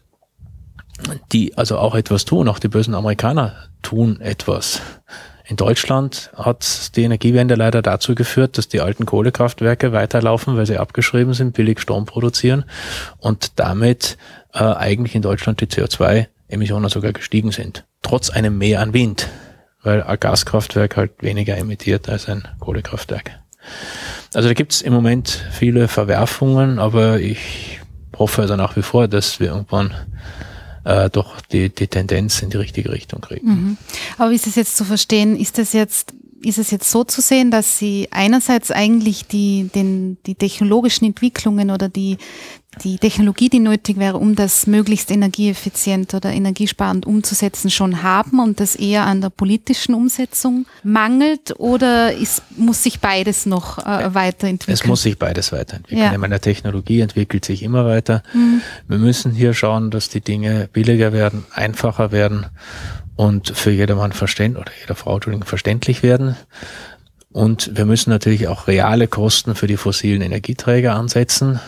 [1.32, 2.48] die also auch etwas tun.
[2.48, 4.82] Auch die bösen Amerikaner tun etwas.
[5.46, 10.78] In Deutschland hat die Energiewende leider dazu geführt, dass die alten Kohlekraftwerke weiterlaufen, weil sie
[10.78, 12.64] abgeschrieben sind, billig Strom produzieren
[13.18, 14.18] und damit
[14.54, 17.86] äh, eigentlich in Deutschland die CO2-Emissionen sogar gestiegen sind.
[18.02, 19.28] Trotz einem Mehr an Wind,
[19.84, 23.32] weil ein Gaskraftwerk halt weniger emittiert als ein Kohlekraftwerk.
[24.34, 27.82] Also da gibt's im Moment viele Verwerfungen, aber ich
[28.18, 29.94] hoffe also nach wie vor, dass wir irgendwann
[30.84, 33.48] äh, doch die, die Tendenz in die richtige Richtung kriegen.
[33.48, 33.78] Mhm.
[34.18, 35.36] Aber wie ist es jetzt zu verstehen?
[35.36, 36.14] Ist das jetzt
[36.44, 41.70] ist es jetzt so zu sehen, dass Sie einerseits eigentlich die, den, die technologischen Entwicklungen
[41.70, 42.18] oder die,
[42.80, 48.62] die Technologie, die nötig wäre, um das möglichst energieeffizient oder energiesparend umzusetzen, schon haben und
[48.62, 54.74] das eher an der politischen Umsetzung mangelt oder ist, muss sich beides noch äh, weiterentwickeln?
[54.74, 56.02] Es muss sich beides weiterentwickeln.
[56.02, 56.14] Ja.
[56.14, 58.24] Ich meine, Technologie entwickelt sich immer weiter.
[58.34, 58.62] Mhm.
[58.88, 62.46] Wir müssen hier schauen, dass die Dinge billiger werden, einfacher werden
[63.18, 66.38] und für jedermann verständlich oder jeder Frau Entschuldigung, verständlich werden.
[67.34, 71.60] Und wir müssen natürlich auch reale Kosten für die fossilen Energieträger ansetzen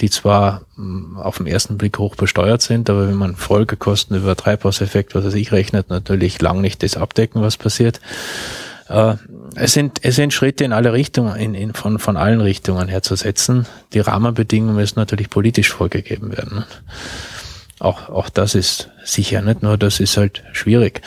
[0.00, 4.36] die zwar mm, auf den ersten Blick hoch besteuert sind, aber wenn man Folgekosten über
[4.36, 8.00] Treibhauseffekt, was er sich rechnet, natürlich lang nicht das abdecken, was passiert.
[8.88, 9.14] Äh,
[9.54, 13.02] es sind, es sind Schritte in alle Richtungen, in, in, von, von allen Richtungen her
[13.02, 13.66] zu setzen.
[13.92, 16.64] Die Rahmenbedingungen müssen natürlich politisch vorgegeben werden.
[17.78, 21.02] Auch, auch das ist sicher nicht nur, das ist halt schwierig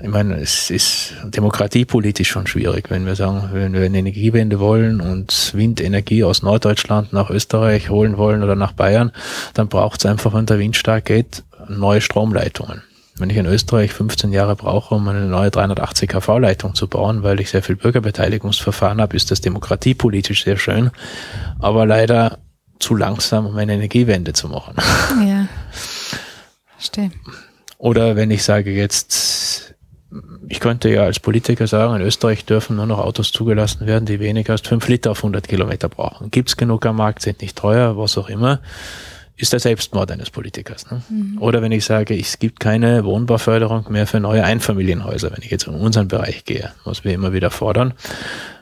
[0.00, 5.00] ich meine, es ist demokratiepolitisch schon schwierig, wenn wir sagen, wenn wir eine Energiewende wollen
[5.00, 9.10] und Windenergie aus Norddeutschland nach Österreich holen wollen oder nach Bayern,
[9.54, 12.82] dann braucht es einfach, wenn der Wind stark geht, neue Stromleitungen.
[13.18, 17.40] Wenn ich in Österreich 15 Jahre brauche, um eine neue 380 kV-Leitung zu bauen, weil
[17.40, 20.90] ich sehr viel Bürgerbeteiligungsverfahren habe, ist das demokratiepolitisch sehr schön,
[21.58, 22.38] aber leider
[22.78, 24.74] zu langsam, um eine Energiewende zu machen.
[25.26, 25.48] Ja,
[26.76, 27.10] verstehe.
[27.78, 29.35] Oder wenn ich sage jetzt,
[30.48, 34.20] ich könnte ja als Politiker sagen, in Österreich dürfen nur noch Autos zugelassen werden, die
[34.20, 36.30] weniger als fünf Liter auf 100 Kilometer brauchen.
[36.30, 38.60] Gibt es genug am Markt, sind nicht teuer, was auch immer,
[39.36, 40.90] ist der Selbstmord eines Politikers.
[40.90, 41.02] Ne?
[41.08, 41.42] Mhm.
[41.42, 45.66] Oder wenn ich sage, es gibt keine Wohnbauförderung mehr für neue Einfamilienhäuser, wenn ich jetzt
[45.66, 47.92] in unseren Bereich gehe, was wir immer wieder fordern,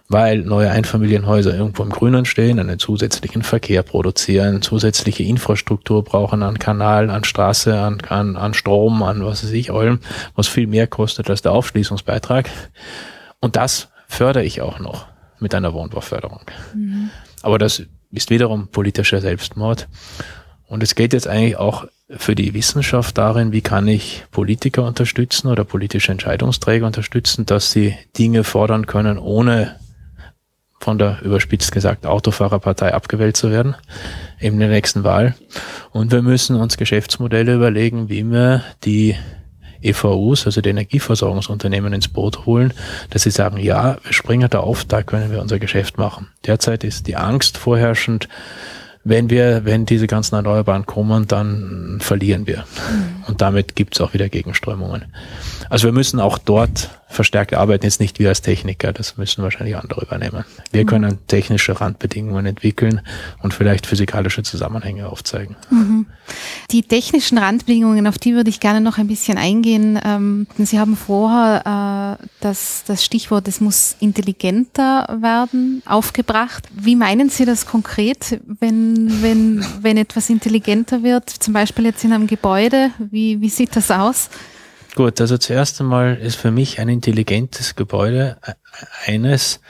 [0.09, 6.59] weil neue Einfamilienhäuser irgendwo im Grünen stehen, einen zusätzlichen Verkehr produzieren, zusätzliche Infrastruktur brauchen an
[6.59, 10.01] Kanal, an Straße, an, an, an Strom, an was weiß ich, allem,
[10.35, 12.51] was viel mehr kostet als der Aufschließungsbeitrag.
[13.41, 15.07] Und das fördere ich auch noch
[15.41, 16.43] mit einer Wohnbauförderung.
[16.75, 17.11] Mhm.
[17.43, 19.89] Aber das ist wiederum politischer Selbstmord.
[20.67, 25.49] Und es geht jetzt eigentlich auch für die Wissenschaft darin, wie kann ich Politiker unterstützen
[25.49, 29.77] oder politische Entscheidungsträger unterstützen, dass sie Dinge fordern können, ohne
[30.85, 33.75] von der überspitzt gesagt Autofahrerpartei abgewählt zu werden,
[34.39, 35.35] in der nächsten Wahl.
[35.93, 39.17] Und wir müssen uns Geschäftsmodelle überlegen, wie wir die
[39.81, 42.75] EVUs, also die Energieversorgungsunternehmen ins Boot holen,
[43.11, 46.29] dass sie sagen, ja, wir springen da auf, da können wir unser Geschäft machen.
[46.47, 48.29] Derzeit ist die Angst vorherrschend,
[49.05, 52.59] wenn wir, wenn diese ganzen Erneuerbaren kommen, dann verlieren wir.
[52.59, 53.25] Mhm.
[53.27, 55.07] Und damit gibt es auch wieder Gegenströmungen.
[55.71, 59.77] Also wir müssen auch dort verstärkt arbeiten, jetzt nicht wir als Techniker, das müssen wahrscheinlich
[59.77, 60.45] andere übernehmen.
[60.73, 60.87] Wir mhm.
[60.87, 63.01] können technische Randbedingungen entwickeln
[63.43, 65.57] und vielleicht physikalische Zusammenhänge aufzeigen.
[65.71, 66.07] Mhm.
[66.71, 69.99] Die technischen Randbedingungen, auf die würde ich gerne noch ein bisschen eingehen.
[70.05, 76.69] Ähm, Sie haben vorher äh, das, das Stichwort, es muss intelligenter werden, aufgebracht.
[76.75, 82.13] Wie meinen Sie das konkret, wenn, wenn, wenn etwas intelligenter wird, zum Beispiel jetzt in
[82.13, 82.91] einem Gebäude?
[82.99, 84.31] Wie, wie sieht das aus?
[84.95, 88.37] Gut, also zuerst einmal ist für mich ein intelligentes Gebäude
[89.07, 89.61] eines,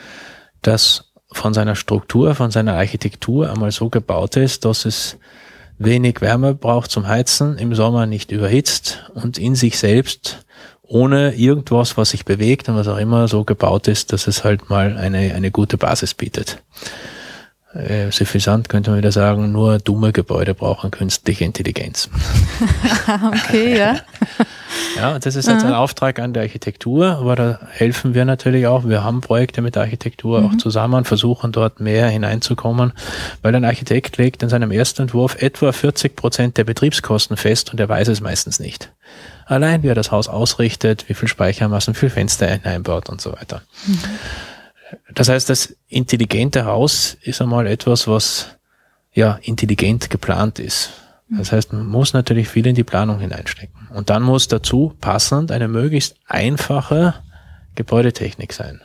[0.60, 5.16] das von seiner Struktur, von seiner Architektur einmal so gebaut ist, dass es
[5.78, 10.44] wenig Wärme braucht zum Heizen, im Sommer nicht überhitzt und in sich selbst
[10.82, 14.68] ohne irgendwas, was sich bewegt und was auch immer so gebaut ist, dass es halt
[14.68, 16.62] mal eine, eine gute Basis bietet.
[17.74, 22.08] Äh, suffisant könnte man wieder sagen, nur dumme Gebäude brauchen künstliche Intelligenz.
[23.26, 23.96] okay, ja.
[24.96, 28.84] Ja, das ist jetzt ein Auftrag an der Architektur, aber da helfen wir natürlich auch.
[28.84, 30.46] Wir haben Projekte mit der Architektur mhm.
[30.46, 32.92] auch zusammen, versuchen dort mehr hineinzukommen,
[33.42, 37.80] weil ein Architekt legt in seinem ersten Entwurf etwa 40 Prozent der Betriebskosten fest und
[37.80, 38.90] er weiß es meistens nicht.
[39.46, 43.20] Allein wie er das Haus ausrichtet, wie viel Speichermassen, wie viel Fenster er hineinbaut und
[43.20, 43.62] so weiter.
[43.86, 43.98] Mhm.
[45.12, 48.56] Das heißt, das intelligente Haus ist einmal etwas, was
[49.12, 50.90] ja intelligent geplant ist.
[51.28, 53.88] Das heißt, man muss natürlich viel in die Planung hineinstecken.
[53.94, 57.14] Und dann muss dazu passend eine möglichst einfache
[57.74, 58.80] Gebäudetechnik sein.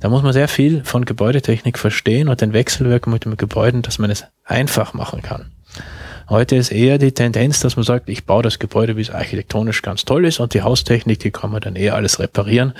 [0.00, 3.98] Da muss man sehr viel von Gebäudetechnik verstehen und den Wechselwirkung mit den Gebäuden, dass
[3.98, 5.52] man es einfach machen kann.
[6.28, 9.80] Heute ist eher die Tendenz, dass man sagt, ich baue das Gebäude, wie es architektonisch
[9.80, 12.74] ganz toll ist und die Haustechnik, die kann man dann eher alles reparieren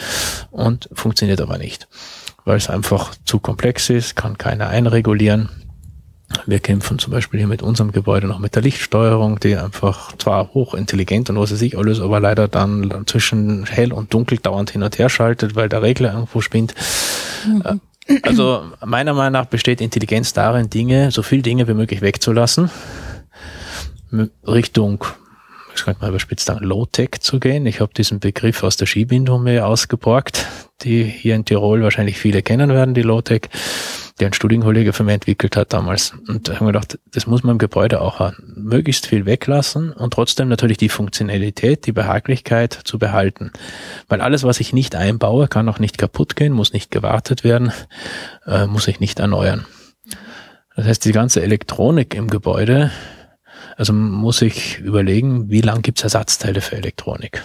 [0.50, 1.88] und funktioniert aber nicht,
[2.48, 5.48] weil es einfach zu komplex ist, kann keiner einregulieren
[6.46, 10.52] wir kämpfen zum Beispiel hier mit unserem Gebäude noch mit der Lichtsteuerung, die einfach zwar
[10.52, 14.82] hochintelligent und was weiß ich alles, aber leider dann zwischen hell und dunkel dauernd hin
[14.82, 16.74] und her schaltet, weil der Regler irgendwo spinnt.
[17.46, 17.80] Mhm.
[18.22, 22.70] Also meiner Meinung nach besteht Intelligenz darin, Dinge, so viel Dinge wie möglich wegzulassen,
[24.46, 25.04] Richtung,
[25.78, 27.66] ich könnte mal überspitzt sagen, Low-Tech zu gehen.
[27.66, 30.46] Ich habe diesen Begriff aus der Skibindung mir ausgeborgt,
[30.82, 33.48] die hier in Tirol wahrscheinlich viele kennen werden, die Low-Tech
[34.18, 36.12] der ein Studienkollege von mir entwickelt hat damals.
[36.26, 38.54] Und da haben wir gedacht, das muss man im Gebäude auch haben.
[38.56, 43.52] Möglichst viel weglassen und trotzdem natürlich die Funktionalität, die Behaglichkeit zu behalten.
[44.08, 47.72] Weil alles, was ich nicht einbaue, kann auch nicht kaputt gehen, muss nicht gewartet werden,
[48.46, 49.66] äh, muss ich nicht erneuern.
[50.74, 52.90] Das heißt, die ganze Elektronik im Gebäude,
[53.78, 57.44] also muss ich überlegen, wie lang gibt's Ersatzteile für Elektronik.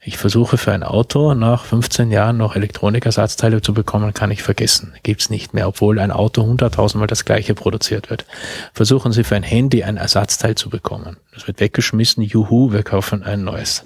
[0.00, 4.94] Ich versuche für ein Auto nach 15 Jahren noch Elektronikersatzteile zu bekommen, kann ich vergessen.
[5.02, 8.26] Gibt's nicht mehr, obwohl ein Auto 100.000 Mal das gleiche produziert wird.
[8.72, 11.16] Versuchen Sie für ein Handy ein Ersatzteil zu bekommen.
[11.34, 13.82] Das wird weggeschmissen, juhu, wir kaufen ein neues.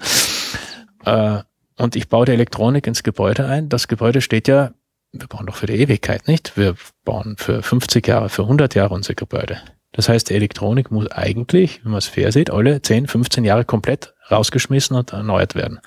[1.03, 1.39] Äh,
[1.77, 3.69] und ich baue die Elektronik ins Gebäude ein.
[3.69, 4.71] Das Gebäude steht ja,
[5.13, 6.55] wir bauen doch für die Ewigkeit, nicht?
[6.55, 9.59] Wir bauen für 50 Jahre, für 100 Jahre unser Gebäude.
[9.91, 13.65] Das heißt, die Elektronik muss eigentlich, wenn man es fair sieht, alle 10, 15 Jahre
[13.65, 15.79] komplett rausgeschmissen und erneuert werden.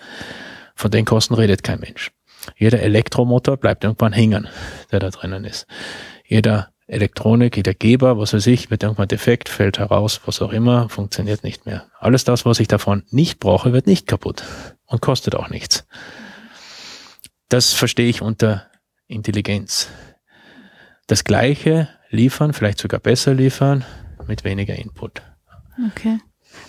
[0.74, 2.10] Von den Kosten redet kein Mensch.
[2.56, 4.48] Jeder Elektromotor bleibt irgendwann hängen,
[4.92, 5.66] der da drinnen ist.
[6.26, 10.90] Jeder Elektronik, jeder Geber, was weiß ich, wird irgendwann defekt, fällt heraus, was auch immer,
[10.90, 11.86] funktioniert nicht mehr.
[11.98, 14.42] Alles das, was ich davon nicht brauche, wird nicht kaputt
[14.84, 15.86] und kostet auch nichts.
[17.48, 18.66] Das verstehe ich unter
[19.06, 19.88] Intelligenz.
[21.06, 23.84] Das Gleiche liefern, vielleicht sogar besser liefern,
[24.26, 25.22] mit weniger Input.
[25.90, 26.18] Okay.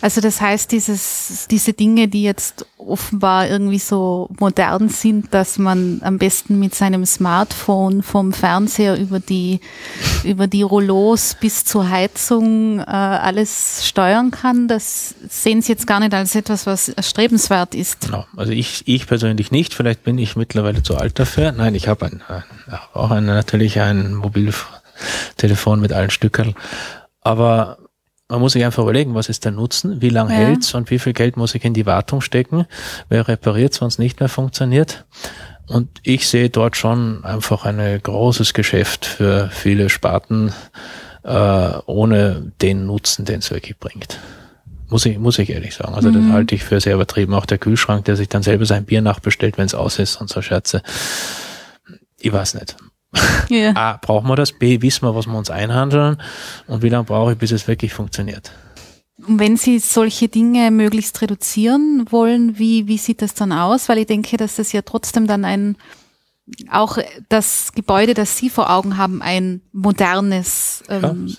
[0.01, 6.01] Also das heißt, dieses, diese Dinge, die jetzt offenbar irgendwie so modern sind, dass man
[6.03, 9.62] am besten mit seinem Smartphone vom Fernseher über die,
[10.23, 15.99] über die Rollos bis zur Heizung äh, alles steuern kann, das sehen Sie jetzt gar
[15.99, 18.01] nicht als etwas, was erstrebenswert ist.
[18.01, 18.25] Genau.
[18.36, 19.73] Also ich, ich persönlich nicht.
[19.73, 21.51] Vielleicht bin ich mittlerweile zu alt dafür.
[21.51, 22.21] Nein, ich habe ein,
[22.93, 24.21] auch ein, natürlich ein
[25.45, 26.55] Mobiltelefon mit allen Stückern.
[27.21, 27.77] Aber
[28.27, 30.39] man muss sich einfach überlegen, was ist der Nutzen, wie lange ja.
[30.39, 32.65] hält's und wie viel Geld muss ich in die Wartung stecken,
[33.10, 35.05] wer repariert, wenn es nicht mehr funktioniert.
[35.67, 40.53] Und ich sehe dort schon einfach ein großes Geschäft für viele Sparten,
[41.23, 44.19] äh, ohne den Nutzen, den es wirklich bringt.
[44.89, 45.95] Muss ich, muss ich ehrlich sagen.
[45.95, 46.13] Also mhm.
[46.13, 47.34] das halte ich für sehr übertrieben.
[47.34, 50.29] Auch der Kühlschrank, der sich dann selber sein Bier nachbestellt, wenn es aus ist und
[50.29, 50.84] so Scherze.
[52.19, 52.75] Ich weiß nicht.
[53.49, 53.73] Yeah.
[53.75, 54.51] A, brauchen wir das?
[54.51, 56.21] B, wissen wir, was wir uns einhandeln?
[56.67, 58.51] Und wie lange brauche ich, bis es wirklich funktioniert?
[59.28, 63.89] Und wenn Sie solche Dinge möglichst reduzieren wollen, wie, wie sieht das dann aus?
[63.89, 65.78] Weil ich denke, dass das ja trotzdem dann ein,
[66.69, 66.97] auch
[67.30, 71.36] das Gebäude, das Sie vor Augen haben, ein modernes, ähm, ja.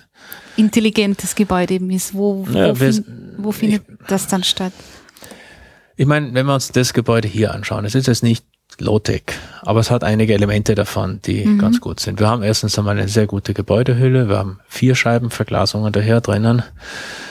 [0.57, 2.13] intelligentes Gebäude ist.
[2.13, 4.73] Wo, wo, ja, fin wo findet ich, das dann statt?
[5.95, 8.45] Ich meine, wenn wir uns das Gebäude hier anschauen, es ist jetzt nicht
[8.79, 9.23] Low-Tech,
[9.63, 11.59] aber es hat einige Elemente davon, die mhm.
[11.59, 12.19] ganz gut sind.
[12.19, 16.63] Wir haben erstens einmal eine sehr gute Gebäudehülle, wir haben vier Scheibenverglasungen daher drinnen.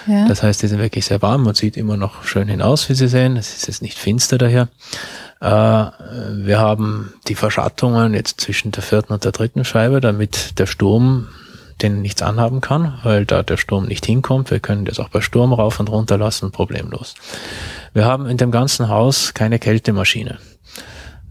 [0.06, 0.26] Ja.
[0.28, 3.08] Das heißt, die sind wirklich sehr warm, man sieht immer noch schön hinaus, wie Sie
[3.08, 3.36] sehen.
[3.36, 4.68] Es ist jetzt nicht finster daher.
[5.40, 10.66] Äh, wir haben die Verschattungen jetzt zwischen der vierten und der dritten Scheibe, damit der
[10.66, 11.28] Sturm
[11.82, 14.50] den nichts anhaben kann, weil da der Sturm nicht hinkommt.
[14.50, 17.14] Wir können das auch bei Sturm rauf und runter lassen, problemlos.
[17.92, 20.38] Wir haben in dem ganzen Haus keine Kältemaschine.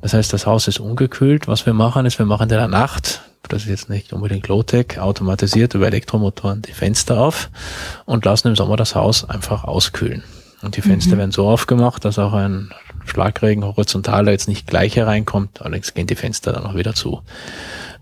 [0.06, 1.48] Das heißt, das Haus ist ungekühlt.
[1.48, 5.00] Was wir machen, ist, wir machen in der Nacht, das ist jetzt nicht unbedingt Low-Tech,
[5.00, 7.50] automatisiert über Elektromotoren die Fenster auf
[8.06, 10.24] und lassen im Sommer das Haus einfach auskühlen.
[10.62, 11.20] Und die Fenster mhm.
[11.22, 12.70] werden so aufgemacht, dass auch ein
[13.06, 17.24] Schlagregen horizontaler jetzt nicht gleich hereinkommt, allerdings gehen die Fenster dann auch wieder zu.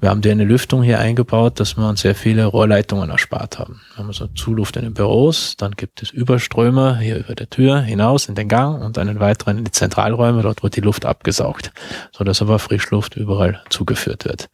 [0.04, 3.80] Wir haben dir eine Lüftung hier eingebaut, dass wir uns sehr viele Rohrleitungen erspart haben.
[3.94, 7.80] Wir haben also Zuluft in den Büros, dann gibt es Überströmer hier über der Tür
[7.80, 11.72] hinaus in den Gang und einen weiteren in die Zentralräume, dort wird die Luft abgesaugt,
[12.12, 14.50] so dass aber Frischluft überall zugeführt wird.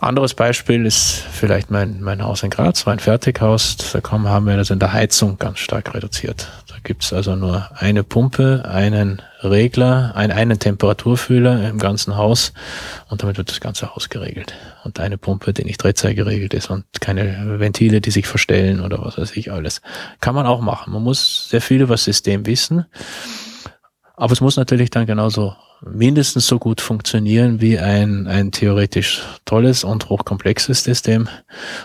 [0.00, 3.76] Anderes Beispiel ist vielleicht mein, mein Haus in Graz, war ein Fertighaus.
[3.76, 6.48] Da haben wir das in der Heizung ganz stark reduziert.
[6.68, 12.52] Da gibt es also nur eine Pumpe, einen Regler, ein, einen Temperaturfühler im ganzen Haus
[13.08, 14.54] und damit wird das ganze Haus geregelt.
[14.84, 19.02] Und eine Pumpe, die nicht Drehzahl geregelt ist und keine Ventile, die sich verstellen oder
[19.02, 19.80] was weiß ich alles.
[20.20, 20.92] Kann man auch machen.
[20.92, 22.86] Man muss sehr viel über das System wissen.
[24.16, 29.84] Aber es muss natürlich dann genauso mindestens so gut funktionieren wie ein, ein theoretisch tolles
[29.84, 31.28] und hochkomplexes System.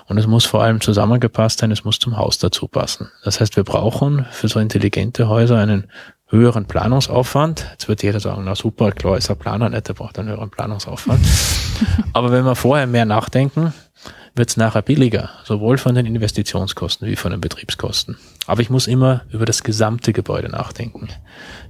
[0.07, 3.11] Und es muss vor allem zusammengepasst sein, es muss zum Haus dazu passen.
[3.25, 5.87] Das heißt, wir brauchen für so intelligente Häuser einen
[6.31, 7.67] höheren Planungsaufwand.
[7.71, 10.49] Jetzt wird jeder sagen, na super, klar ist ein Planer nicht, der braucht einen höheren
[10.49, 11.25] Planungsaufwand.
[12.13, 13.73] Aber wenn wir vorher mehr nachdenken,
[14.33, 18.17] wird es nachher billiger, sowohl von den Investitionskosten wie von den Betriebskosten.
[18.47, 21.09] Aber ich muss immer über das gesamte Gebäude nachdenken.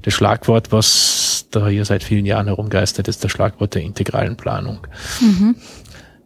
[0.04, 4.86] Das Schlagwort, was da hier seit vielen Jahren herumgeistert, ist das Schlagwort der integralen Planung.
[5.19, 5.56] Mhm.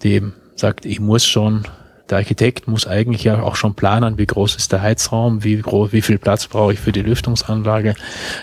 [0.03, 1.65] Die eben sagt, ich muss schon
[2.09, 5.91] der Architekt muss eigentlich ja auch schon planen, wie groß ist der Heizraum, wie groß,
[5.91, 7.95] wie viel Platz brauche ich für die Lüftungsanlage.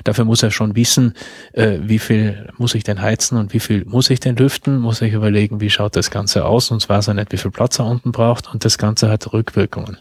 [0.04, 1.14] Dafür muss er schon wissen,
[1.52, 4.78] äh, wie viel muss ich denn heizen und wie viel muss ich denn lüften.
[4.78, 7.78] Muss ich überlegen, wie schaut das Ganze aus, sonst weiß er nicht, wie viel Platz
[7.78, 9.98] er unten braucht und das Ganze hat Rückwirkungen.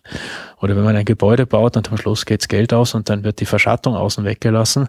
[0.60, 3.40] Oder wenn man ein Gebäude baut und am Schluss geht's Geld aus und dann wird
[3.40, 4.88] die Verschattung außen weggelassen,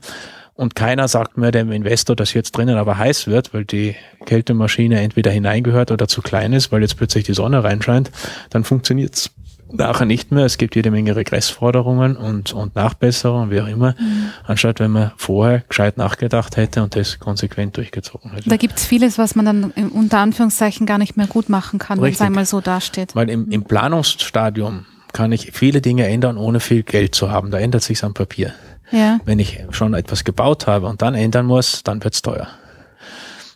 [0.54, 5.00] und keiner sagt mehr dem Investor, dass jetzt drinnen aber heiß wird, weil die Kältemaschine
[5.00, 8.10] entweder hineingehört oder zu klein ist, weil jetzt plötzlich die Sonne reinscheint,
[8.50, 9.30] dann funktioniert's
[9.72, 10.44] nachher nicht mehr.
[10.44, 14.30] Es gibt jede Menge Regressforderungen und, und Nachbesserungen, wie auch immer, mhm.
[14.44, 18.48] anstatt wenn man vorher gescheit nachgedacht hätte und das konsequent durchgezogen hätte.
[18.48, 22.12] Da gibt's vieles, was man dann unter Anführungszeichen gar nicht mehr gut machen kann, wenn
[22.12, 23.14] es einmal so dasteht.
[23.14, 27.50] Weil im, im Planungsstadium kann ich viele Dinge ändern, ohne viel Geld zu haben.
[27.50, 28.54] Da ändert sich's am Papier.
[28.92, 29.18] Ja.
[29.24, 32.48] Wenn ich schon etwas gebaut habe und dann ändern muss, dann wird's teuer.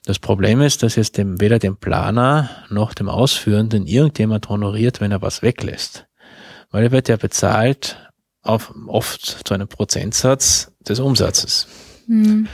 [0.06, 5.10] Das Problem ist, dass jetzt dem, weder dem Planer noch dem Ausführenden irgendjemand honoriert, wenn
[5.10, 6.06] er was weglässt.
[6.70, 7.96] Weil er wird ja bezahlt
[8.42, 11.66] auf oft zu einem Prozentsatz des Umsatzes.
[12.06, 12.46] Mhm.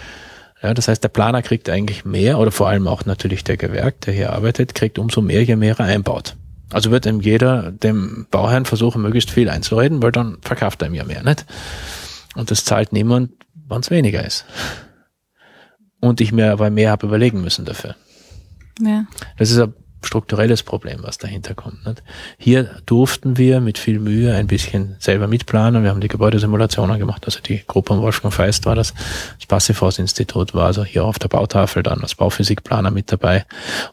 [0.63, 4.01] Ja, das heißt, der Planer kriegt eigentlich mehr oder vor allem auch natürlich der Gewerk,
[4.03, 6.37] der hier arbeitet, kriegt umso mehr, je mehr er einbaut.
[6.73, 10.95] Also wird ihm jeder dem Bauherrn versuchen, möglichst viel einzureden, weil dann verkauft er ihm
[10.95, 11.45] ja mehr, nicht?
[12.35, 14.45] Und das zahlt niemand, wann es weniger ist.
[16.01, 17.95] Und ich mir aber mehr habe überlegen müssen dafür.
[18.81, 19.07] Ja.
[19.39, 21.87] Das ist ein strukturelles Problem, was dahinter kommt.
[21.87, 22.03] Nicht?
[22.39, 25.85] Hier durften wir mit viel Mühe ein bisschen selber mitplanen.
[25.85, 28.95] Wir haben die Gebäudesimulationen gemacht, also die Gruppe um Wolfgang Feist war das.
[29.39, 33.45] Das Passivhaus-Institut war also hier auf der Bautafel dann als Bauphysikplaner mit dabei.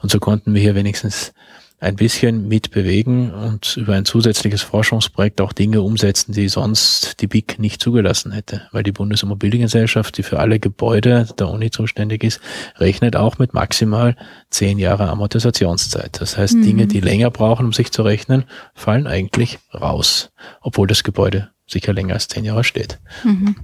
[0.01, 1.33] Und so konnten wir hier wenigstens
[1.79, 7.57] ein bisschen mitbewegen und über ein zusätzliches Forschungsprojekt auch Dinge umsetzen, die sonst die BIC
[7.57, 8.63] nicht zugelassen hätte.
[8.71, 12.41] Weil die Bundesimmobiliengesellschaft, die für alle Gebäude der Uni zuständig ist,
[12.77, 14.17] rechnet auch mit maximal
[14.49, 16.19] zehn Jahre Amortisationszeit.
[16.19, 16.63] Das heißt, mhm.
[16.63, 21.93] Dinge, die länger brauchen, um sich zu rechnen, fallen eigentlich raus, obwohl das Gebäude sicher
[21.93, 22.99] länger als zehn Jahre steht.
[23.23, 23.55] Mhm.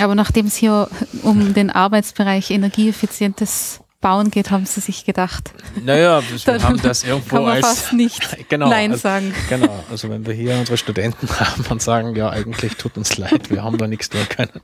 [0.00, 0.88] Aber nachdem es hier
[1.22, 5.52] um den Arbeitsbereich energieeffizientes Bauen geht, haben sie sich gedacht.
[5.82, 9.34] Naja, wir haben das irgendwo kann man als fast nicht genau, Nein als, sagen.
[9.48, 13.48] Genau, also wenn wir hier unsere Studenten haben und sagen, ja, eigentlich tut uns leid,
[13.48, 14.60] wir haben da nichts tun können,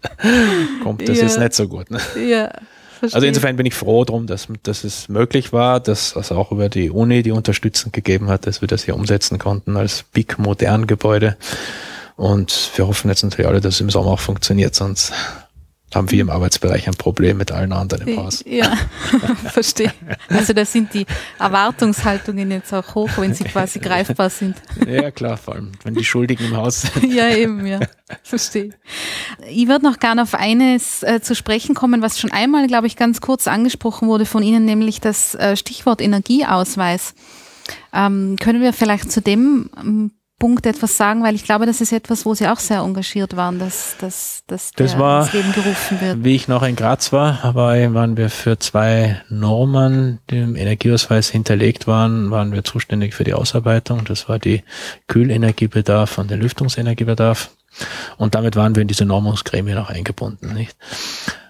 [0.83, 1.23] kommt das ja.
[1.25, 1.91] jetzt nicht so gut.
[1.91, 1.99] Ne?
[2.29, 2.51] Ja.
[2.99, 3.15] Verstehe.
[3.15, 6.69] Also insofern bin ich froh drum, dass, dass es möglich war, dass es auch über
[6.69, 10.89] die Uni die Unterstützung gegeben hat, dass wir das hier umsetzen konnten als Big Modern
[10.89, 11.37] Gebäude
[12.17, 15.13] Und wir hoffen jetzt natürlich alle, dass es im Sommer auch funktioniert, sonst
[15.95, 18.45] haben wir im Arbeitsbereich ein Problem mit allen anderen im Haus.
[18.47, 18.77] Ja,
[19.53, 19.93] verstehe.
[20.29, 21.07] Also da sind die
[21.39, 24.57] Erwartungshaltungen jetzt auch hoch, wenn sie quasi greifbar sind.
[24.87, 27.13] Ja, klar, vor allem, wenn die Schuldigen im Haus sind.
[27.13, 27.81] Ja, eben, ja.
[28.23, 28.71] Verstehe.
[29.49, 32.97] Ich würde noch gerne auf eines äh, zu sprechen kommen, was schon einmal, glaube ich,
[32.97, 37.15] ganz kurz angesprochen wurde von Ihnen, nämlich das äh, Stichwort Energieausweis.
[37.93, 41.93] Ähm, können wir vielleicht zu dem ähm, Punkt etwas sagen, weil ich glaube, das ist
[41.93, 46.01] etwas, wo Sie auch sehr engagiert waren, dass, dass, dass das war, ins Leben gerufen
[46.01, 46.25] wird.
[46.25, 51.29] Wie ich noch in Graz war, aber waren wir für zwei Normen, die im Energieausweis
[51.29, 54.05] hinterlegt waren, waren wir zuständig für die Ausarbeitung.
[54.05, 54.63] Das war die
[55.09, 57.51] Kühlenergiebedarf und der Lüftungsenergiebedarf.
[58.17, 60.77] Und damit waren wir in diese Normungsgremie noch eingebunden, nicht?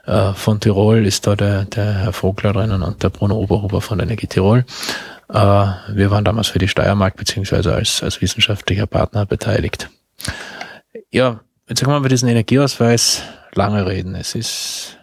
[0.07, 4.01] Äh, von Tirol ist da der, der Herr Vogler drinnen und der Bruno Oberhuber von
[4.01, 4.65] Energie Tirol.
[5.29, 9.91] Äh, wir waren damals für die Steiermark beziehungsweise als, als wissenschaftlicher Partner beteiligt.
[11.11, 13.23] Ja, jetzt können wir über diesen Energieausweis
[13.55, 14.15] lange reden.
[14.15, 14.99] Es ist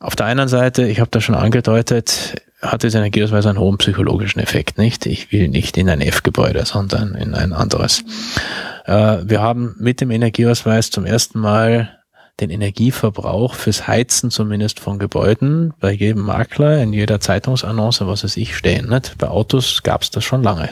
[0.00, 4.40] auf der einen Seite, ich habe das schon angedeutet, hat dieser Energieausweis einen hohen psychologischen
[4.40, 5.06] Effekt, nicht?
[5.06, 8.04] Ich will nicht in ein F-Gebäude, sondern in ein anderes.
[8.84, 11.97] Äh, wir haben mit dem Energieausweis zum ersten Mal
[12.40, 18.36] den Energieverbrauch fürs Heizen zumindest von Gebäuden bei jedem Makler, in jeder Zeitungsannonce, was es
[18.36, 18.88] ich stehen.
[18.88, 19.18] Nicht?
[19.18, 20.70] Bei Autos gab es das schon lange.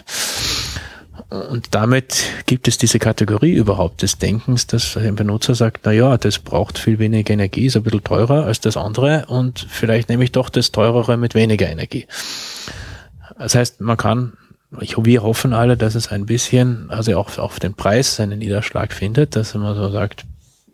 [1.29, 6.17] Und damit gibt es diese Kategorie überhaupt des Denkens, dass ein Benutzer sagt, na ja,
[6.19, 10.23] das braucht viel weniger Energie, ist ein bisschen teurer als das andere und vielleicht nehme
[10.23, 12.07] ich doch das teurere mit weniger Energie.
[13.39, 14.35] Das heißt, man kann,
[14.81, 18.93] ich, wir hoffen alle, dass es ein bisschen, also auch auf den Preis seinen Niederschlag
[18.93, 20.25] findet, dass man so sagt,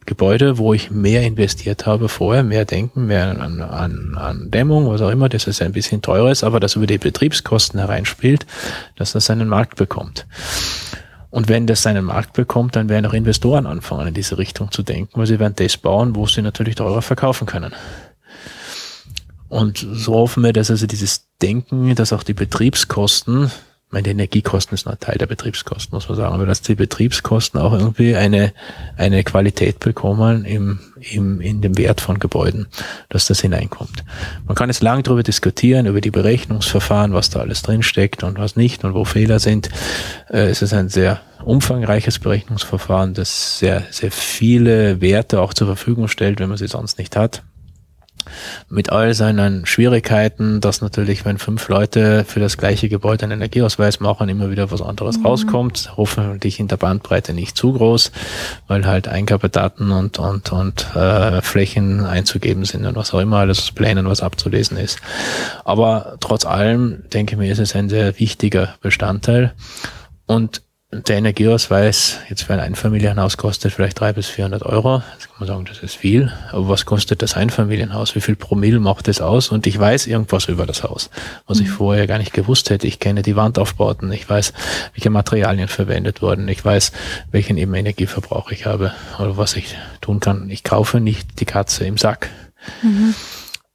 [0.07, 5.01] Gebäude, wo ich mehr investiert habe vorher, mehr denken, mehr an, an, an Dämmung, was
[5.01, 8.47] auch immer, dass es ein bisschen teurer ist, aber das über die Betriebskosten hereinspielt,
[8.97, 10.27] dass das seinen Markt bekommt.
[11.31, 14.83] Und wenn das seinen Markt bekommt, dann werden auch Investoren anfangen, in diese Richtung zu
[14.83, 17.73] denken, weil sie werden das bauen, wo sie natürlich teurer verkaufen können.
[19.49, 23.51] Und so hoffen wir, dass also dieses Denken, dass auch die Betriebskosten
[23.93, 27.73] meine, Energiekosten ist ein Teil der Betriebskosten, muss man sagen, aber dass die Betriebskosten auch
[27.73, 28.53] irgendwie eine,
[28.97, 32.67] eine Qualität bekommen im, im, in dem Wert von Gebäuden,
[33.09, 34.05] dass das hineinkommt.
[34.47, 38.57] Man kann jetzt lange darüber diskutieren, über die Berechnungsverfahren, was da alles drinsteckt und was
[38.57, 39.69] nicht und wo Fehler sind.
[40.31, 46.09] Äh, es ist ein sehr umfangreiches Berechnungsverfahren, das sehr, sehr viele Werte auch zur Verfügung
[46.09, 47.43] stellt, wenn man sie sonst nicht hat
[48.69, 54.01] mit all seinen Schwierigkeiten, dass natürlich, wenn fünf Leute für das gleiche Gebäude einen Energieausweis
[54.01, 55.27] machen, immer wieder was anderes mhm.
[55.27, 55.93] rauskommt.
[55.97, 58.13] Hoffentlich in der Bandbreite nicht zu groß,
[58.69, 63.59] weil halt Eingabedaten und, und, und äh, Flächen einzugeben sind und was auch immer, alles
[63.61, 65.01] aus Plänen, was abzulesen ist.
[65.65, 69.53] Aber trotz allem, denke ich mir, ist es ein sehr wichtiger Bestandteil.
[70.27, 70.63] Und
[70.93, 75.03] der Energieausweis jetzt für ein Einfamilienhaus kostet vielleicht drei bis 400 Euro.
[75.15, 76.31] Jetzt kann man sagen, das ist viel.
[76.51, 78.15] Aber was kostet das Einfamilienhaus?
[78.15, 79.49] Wie viel Promille macht es aus?
[79.49, 81.09] Und ich weiß irgendwas über das Haus,
[81.47, 81.73] was ich mhm.
[81.73, 82.87] vorher gar nicht gewusst hätte.
[82.87, 84.13] Ich kenne die Wandaufbauten.
[84.13, 84.53] Ich weiß,
[84.93, 86.47] welche Materialien verwendet wurden.
[86.49, 86.93] Ich weiß,
[87.31, 90.51] welchen eben Energieverbrauch ich habe oder was ich tun kann.
[90.51, 92.29] Ich kaufe nicht die Katze im Sack.
[92.83, 93.15] Mhm.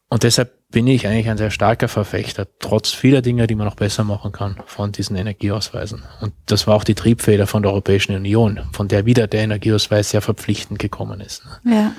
[0.10, 3.76] Und deshalb bin ich eigentlich ein sehr starker Verfechter, trotz vieler Dinge, die man noch
[3.76, 6.04] besser machen kann, von diesen Energieausweisen.
[6.20, 10.10] Und das war auch die Triebfeder von der Europäischen Union, von der wieder der Energieausweis
[10.10, 11.44] sehr verpflichtend gekommen ist.
[11.64, 11.76] Ne?
[11.76, 11.92] Ja.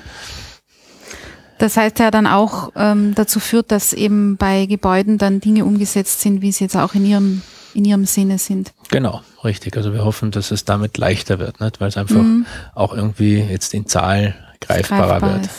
[1.57, 6.21] Das heißt ja dann auch ähm, dazu führt, dass eben bei Gebäuden dann Dinge umgesetzt
[6.21, 7.41] sind, wie sie jetzt auch in ihrem
[7.75, 8.73] in ihrem Sinne sind.
[8.89, 9.77] Genau, richtig.
[9.77, 11.79] Also wir hoffen, dass es damit leichter wird, nicht?
[11.79, 12.47] weil es einfach mhm.
[12.73, 15.49] auch irgendwie jetzt in Zahlen greifbarer greifbar wird.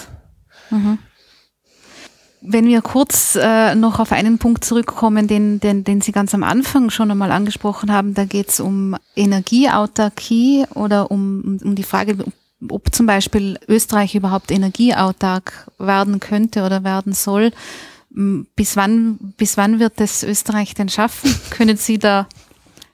[0.70, 0.98] Mhm.
[2.42, 6.42] Wenn wir kurz äh, noch auf einen Punkt zurückkommen, den, den, den Sie ganz am
[6.42, 12.16] Anfang schon einmal angesprochen haben, da geht es um Energieautarkie oder um, um die Frage,
[12.68, 17.52] ob zum Beispiel Österreich überhaupt energieautark werden könnte oder werden soll.
[18.08, 21.34] Bis wann, bis wann wird es Österreich denn schaffen?
[21.50, 22.26] können Sie da,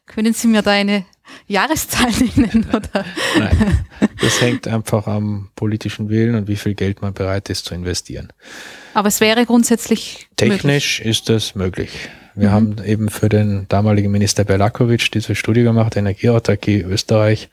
[0.07, 1.05] können Sie mir da eine
[1.47, 2.67] Jahreszahl nennen?
[2.71, 3.05] Oder?
[3.39, 3.85] Nein,
[4.21, 8.33] das hängt einfach am politischen Willen und wie viel Geld man bereit ist zu investieren.
[8.95, 11.01] Aber es wäre grundsätzlich Technisch möglich.
[11.01, 11.91] ist das möglich.
[12.35, 12.53] Wir mhm.
[12.53, 17.49] haben eben für den damaligen Minister Berlakovic diese Studie gemacht, Energieautarkie Österreich,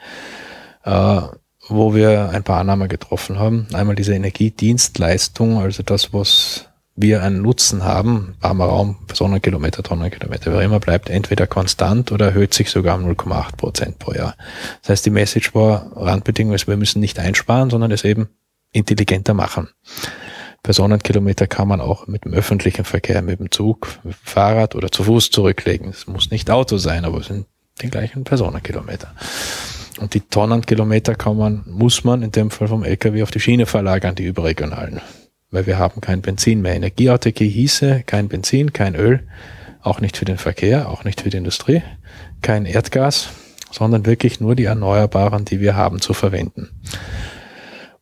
[0.84, 1.22] äh,
[1.70, 3.68] wo wir ein paar Annahmen getroffen haben.
[3.74, 10.62] Einmal diese Energiedienstleistung, also das, was wir einen Nutzen haben, warmer Raum, Sonnenkilometer, Tonnenkilometer, wer
[10.62, 14.36] immer bleibt entweder konstant oder erhöht sich sogar um 0,8 Prozent pro Jahr.
[14.82, 18.30] Das heißt, die Message war, Randbedingung ist, wir müssen nicht einsparen, sondern es eben
[18.72, 19.70] intelligenter machen.
[20.62, 24.92] Personenkilometer kann man auch mit dem öffentlichen Verkehr, mit dem Zug, mit dem Fahrrad oder
[24.92, 25.90] zu Fuß zurücklegen.
[25.90, 27.48] Es muss nicht Auto sein, aber es sind
[27.82, 29.14] die gleichen Personenkilometer.
[30.00, 33.66] Und die Tonnenkilometer kann man, muss man in dem Fall vom LKW auf die Schiene
[33.66, 35.02] verlagern, die überregionalen.
[35.54, 36.74] Weil wir haben kein Benzin mehr.
[36.74, 39.20] Energieautarkie hieße kein Benzin, kein Öl,
[39.84, 41.84] auch nicht für den Verkehr, auch nicht für die Industrie,
[42.42, 43.30] kein Erdgas,
[43.70, 46.70] sondern wirklich nur die Erneuerbaren, die wir haben, zu verwenden.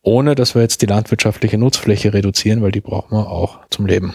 [0.00, 4.14] Ohne dass wir jetzt die landwirtschaftliche Nutzfläche reduzieren, weil die brauchen wir auch zum Leben.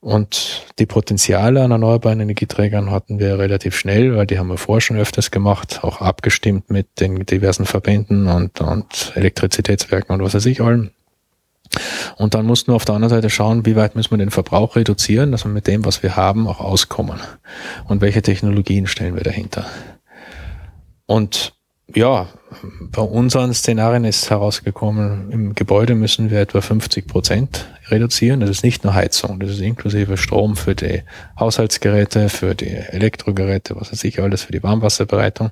[0.00, 4.80] Und die Potenziale an erneuerbaren Energieträgern hatten wir relativ schnell, weil die haben wir vorher
[4.80, 10.46] schon öfters gemacht, auch abgestimmt mit den diversen Verbänden und, und Elektrizitätswerken und was weiß
[10.46, 10.90] ich allem.
[12.16, 14.76] Und dann mussten wir auf der anderen Seite schauen, wie weit müssen wir den Verbrauch
[14.76, 17.20] reduzieren, dass wir mit dem, was wir haben, auch auskommen.
[17.88, 19.66] Und welche Technologien stellen wir dahinter.
[21.06, 21.54] Und
[21.94, 22.28] ja,
[22.90, 28.40] bei unseren Szenarien ist herausgekommen, im Gebäude müssen wir etwa 50 Prozent reduzieren.
[28.40, 31.02] Das ist nicht nur Heizung, das ist inklusive Strom für die
[31.38, 35.50] Haushaltsgeräte, für die Elektrogeräte, was weiß ich alles, für die Warmwasserbereitung.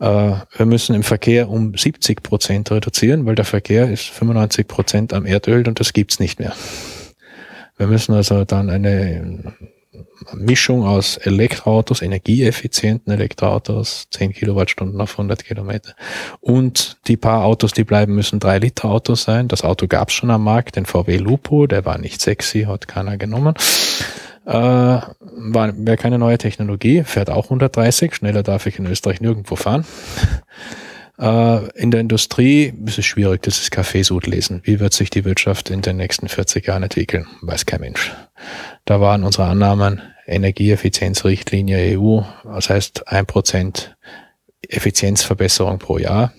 [0.00, 5.12] Äh, wir müssen im Verkehr um 70 Prozent reduzieren, weil der Verkehr ist 95 Prozent
[5.12, 6.52] am Erdöl und das gibt's nicht mehr.
[7.76, 9.54] Wir müssen also dann eine
[10.34, 15.94] Mischung aus Elektroautos, energieeffizienten Elektroautos, 10 Kilowattstunden auf 100 Kilometer.
[16.40, 19.48] Und die paar Autos, die bleiben, müssen 3 Liter Autos sein.
[19.48, 22.88] Das Auto gab es schon am Markt, den VW Lupo, der war nicht sexy, hat
[22.88, 23.54] keiner genommen.
[24.48, 29.84] Äh, wäre keine neue Technologie, fährt auch 130, schneller darf ich in Österreich nirgendwo fahren.
[31.20, 34.60] Äh, in der Industrie ist es schwierig, das ist Kaffeesud lesen.
[34.62, 37.26] Wie wird sich die Wirtschaft in den nächsten 40 Jahren entwickeln?
[37.42, 38.14] Weiß kein Mensch.
[38.84, 43.96] Da waren unsere Annahmen Energieeffizienzrichtlinie EU, das heißt ein Prozent
[44.68, 46.32] Effizienzverbesserung pro Jahr.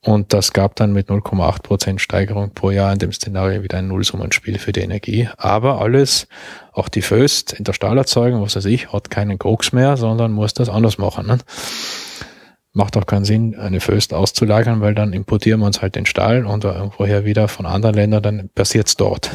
[0.00, 3.88] Und das gab dann mit 0,8 Prozent Steigerung pro Jahr in dem Szenario wieder ein
[3.88, 5.28] Nullsummenspiel für die Energie.
[5.36, 6.28] Aber alles,
[6.72, 10.54] auch die Föst in der Stahlerzeugung, was weiß ich, hat keinen Koks mehr, sondern muss
[10.54, 11.26] das anders machen.
[11.26, 11.38] Ne?
[12.78, 16.46] macht auch keinen Sinn, eine Föst auszulagern, weil dann importieren wir uns halt den Stahl
[16.46, 19.30] und irgendwoher wieder von anderen Ländern, dann passiert's dort.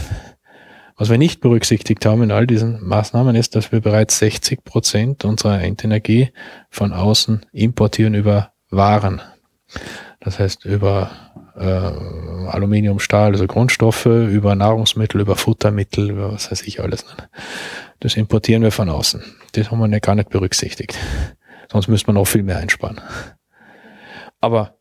[0.95, 5.25] Was wir nicht berücksichtigt haben in all diesen Maßnahmen ist, dass wir bereits 60 Prozent
[5.25, 6.29] unserer Endenergie
[6.69, 9.21] von außen importieren über Waren.
[10.23, 11.11] Das heißt über
[11.57, 17.05] äh, Aluminium, Stahl, also Grundstoffe, über Nahrungsmittel, über Futtermittel, über was weiß ich alles.
[17.99, 19.21] Das importieren wir von außen.
[19.51, 20.97] Das haben wir gar nicht berücksichtigt.
[21.71, 23.01] Sonst müsste man auch viel mehr einsparen.
[24.39, 24.75] Aber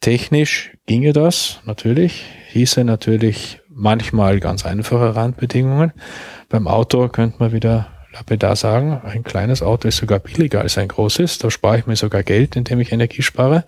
[0.00, 5.92] technisch ginge das natürlich, hieße natürlich manchmal ganz einfache Randbedingungen.
[6.48, 10.88] Beim Auto könnte man wieder lapidar sagen, ein kleines Auto ist sogar billiger als ein
[10.88, 11.38] großes.
[11.38, 13.64] Da spare ich mir sogar Geld, indem ich Energie spare.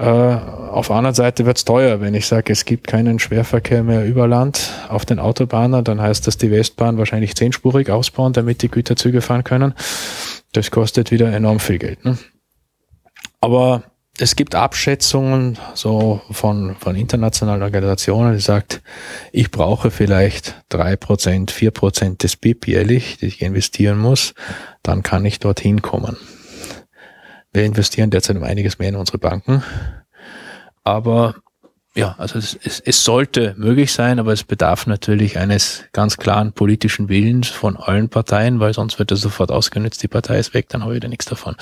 [0.00, 3.82] Äh, auf der anderen Seite wird es teuer, wenn ich sage, es gibt keinen Schwerverkehr
[3.82, 8.62] mehr über Land auf den Autobahnen, dann heißt das die Westbahn wahrscheinlich zehnspurig ausbauen, damit
[8.62, 9.74] die Güterzüge fahren können.
[10.52, 12.02] Das kostet wieder enorm viel Geld.
[12.06, 12.16] Ne?
[13.42, 13.82] Aber
[14.18, 18.80] es gibt Abschätzungen so von, von internationalen Organisationen, die sagt,
[19.32, 24.32] ich brauche vielleicht drei Prozent, vier Prozent des BIP jährlich, die ich investieren muss,
[24.82, 26.16] dann kann ich dorthin kommen.
[27.52, 29.62] Wir investieren derzeit um einiges mehr in unsere Banken.
[30.84, 31.34] Aber
[31.94, 36.52] ja, also es, es, es sollte möglich sein, aber es bedarf natürlich eines ganz klaren
[36.52, 40.68] politischen Willens von allen Parteien, weil sonst wird er sofort ausgenutzt, die Partei ist weg,
[40.68, 41.56] dann habe ich wieder nichts davon.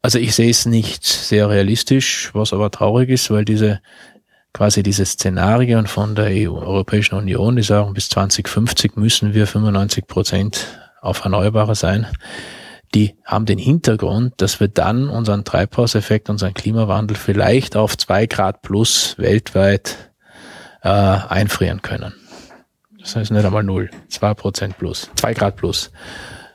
[0.00, 3.80] Also ich sehe es nicht sehr realistisch, was aber traurig ist, weil diese
[4.54, 10.06] quasi diese Szenarien von der EU, Europäischen Union, die sagen, bis 2050 müssen wir 95
[10.06, 10.66] Prozent
[11.02, 12.06] auf Erneuerbare sein
[12.96, 18.62] die haben den Hintergrund, dass wir dann unseren Treibhauseffekt, unseren Klimawandel vielleicht auf zwei Grad
[18.62, 20.10] plus weltweit
[20.80, 22.14] äh, einfrieren können.
[22.98, 25.90] Das heißt nicht einmal null, zwei Prozent plus, zwei Grad plus.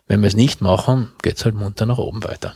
[0.08, 2.56] Wenn wir es nicht machen, geht's halt munter nach oben weiter.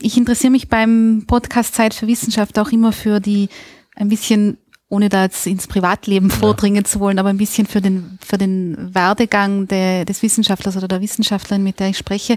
[0.00, 3.50] Ich interessiere mich beim Podcast Zeit für Wissenschaft auch immer für die
[3.96, 4.56] ein bisschen
[4.90, 8.92] ohne da jetzt ins Privatleben vordringen zu wollen, aber ein bisschen für den, für den
[8.92, 12.36] Werdegang der, des Wissenschaftlers oder der Wissenschaftlerin, mit der ich spreche.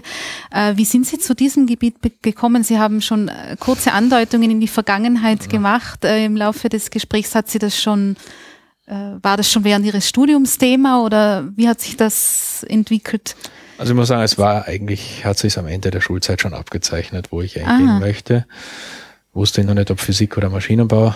[0.52, 2.62] Äh, wie sind Sie zu diesem Gebiet gekommen?
[2.62, 5.48] Sie haben schon äh, kurze Andeutungen in die Vergangenheit ja.
[5.48, 6.04] gemacht.
[6.04, 8.16] Äh, Im Laufe des Gesprächs hat Sie das schon,
[8.86, 13.34] äh, war das schon während Ihres Studiums Thema oder wie hat sich das entwickelt?
[13.78, 17.32] Also ich muss sagen, es war eigentlich, hat sich am Ende der Schulzeit schon abgezeichnet,
[17.32, 17.98] wo ich eingehen Aha.
[17.98, 18.46] möchte.
[19.32, 21.12] Wusste noch nicht, ob Physik oder Maschinenbau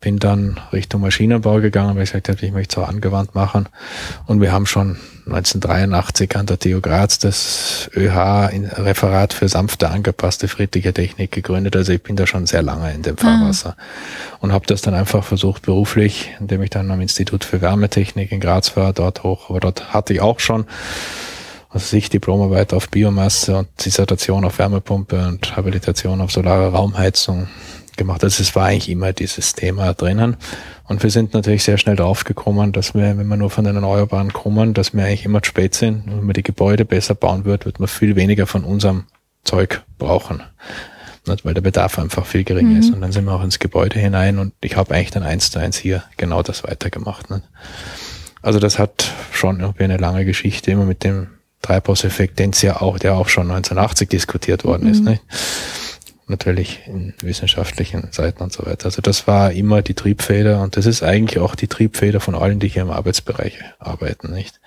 [0.00, 3.68] bin dann Richtung Maschinenbau gegangen, weil ich gesagt habe, ich möchte es auch angewandt machen.
[4.26, 10.92] Und wir haben schon 1983 an der TU Graz das ÖH-Referat für sanfte angepasste friedliche
[10.92, 11.74] Technik gegründet.
[11.76, 14.36] Also ich bin da schon sehr lange in dem Fahrwasser ah.
[14.40, 18.40] und habe das dann einfach versucht beruflich, indem ich dann am Institut für Wärmetechnik in
[18.40, 19.50] Graz war, dort hoch.
[19.50, 20.66] Aber dort hatte ich auch schon
[21.70, 27.48] also sich Diplomarbeit auf Biomasse und Dissertation auf Wärmepumpe und Habilitation auf solare Raumheizung
[27.96, 28.22] gemacht.
[28.24, 30.36] Also es war eigentlich immer dieses Thema drinnen.
[30.84, 34.32] Und wir sind natürlich sehr schnell draufgekommen, dass wir, wenn wir nur von den Erneuerbaren
[34.32, 36.06] kommen, dass wir eigentlich immer zu spät sind.
[36.06, 39.04] Und wenn man die Gebäude besser bauen wird, wird man viel weniger von unserem
[39.44, 40.42] Zeug brauchen.
[41.26, 42.78] Nicht, weil der Bedarf einfach viel geringer mhm.
[42.78, 42.94] ist.
[42.94, 45.58] Und dann sind wir auch ins Gebäude hinein und ich habe eigentlich dann eins zu
[45.58, 47.30] eins hier genau das weitergemacht.
[47.30, 47.42] Nicht?
[48.42, 51.28] Also das hat schon irgendwie eine lange Geschichte, immer mit dem
[51.62, 54.92] Treibhauseffekt, den es ja auch, der auch schon 1980 diskutiert worden mhm.
[54.92, 55.02] ist.
[55.02, 55.22] Nicht?
[56.28, 58.86] Natürlich in wissenschaftlichen Seiten und so weiter.
[58.86, 62.58] Also das war immer die Triebfeder und das ist eigentlich auch die Triebfeder von allen,
[62.58, 64.60] die hier im Arbeitsbereich arbeiten, nicht?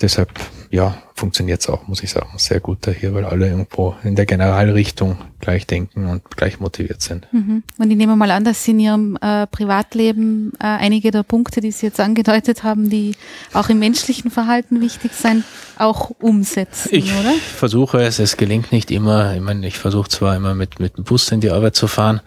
[0.00, 0.30] Deshalb,
[0.70, 4.16] ja, funktioniert es auch, muss ich sagen, sehr gut da hier, weil alle irgendwo in
[4.16, 7.30] der Generalrichtung gleich denken und gleich motiviert sind.
[7.32, 7.62] Mhm.
[7.76, 11.60] Und ich nehme mal an, dass Sie in Ihrem äh, Privatleben äh, einige der Punkte,
[11.60, 13.14] die Sie jetzt angedeutet haben, die
[13.52, 15.44] auch im menschlichen Verhalten wichtig sind,
[15.78, 17.34] auch umsetzen, ich oder?
[17.34, 19.34] Ich versuche es, es gelingt nicht immer.
[19.34, 22.22] Ich meine, ich versuche zwar immer mit, mit dem Bus in die Arbeit zu fahren,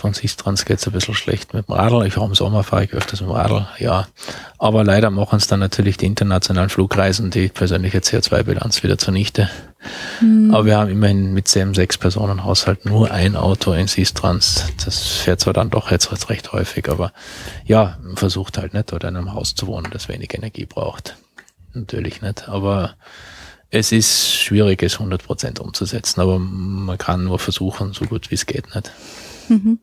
[0.00, 2.06] von Sistrans geht's ein bisschen schlecht mit dem Radl.
[2.06, 4.08] Ich auch im Sommer fahre ich öfters mit dem Radl, ja.
[4.58, 9.50] Aber leider machen es dann natürlich die internationalen Flugreisen die persönliche CO2-Bilanz wieder zunichte.
[10.20, 10.54] Mhm.
[10.54, 14.64] Aber wir haben immerhin mit dem sechs Personen Haushalt nur ein Auto in Sistrans.
[14.84, 17.12] Das fährt zwar dann doch jetzt recht häufig, aber
[17.64, 21.16] ja, man versucht halt nicht, oder in einem Haus zu wohnen, das wenig Energie braucht.
[21.74, 22.94] Natürlich nicht, aber
[23.70, 28.46] es ist schwierig, es 100% umzusetzen, aber man kann nur versuchen, so gut wie es
[28.46, 28.90] geht, nicht.
[29.48, 29.78] Mhm.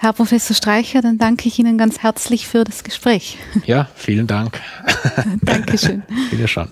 [0.00, 3.36] Herr Professor Streicher, dann danke ich Ihnen ganz herzlich für das Gespräch.
[3.66, 4.60] Ja, vielen Dank.
[5.42, 6.04] Dankeschön.
[6.30, 6.70] Wiederschauen.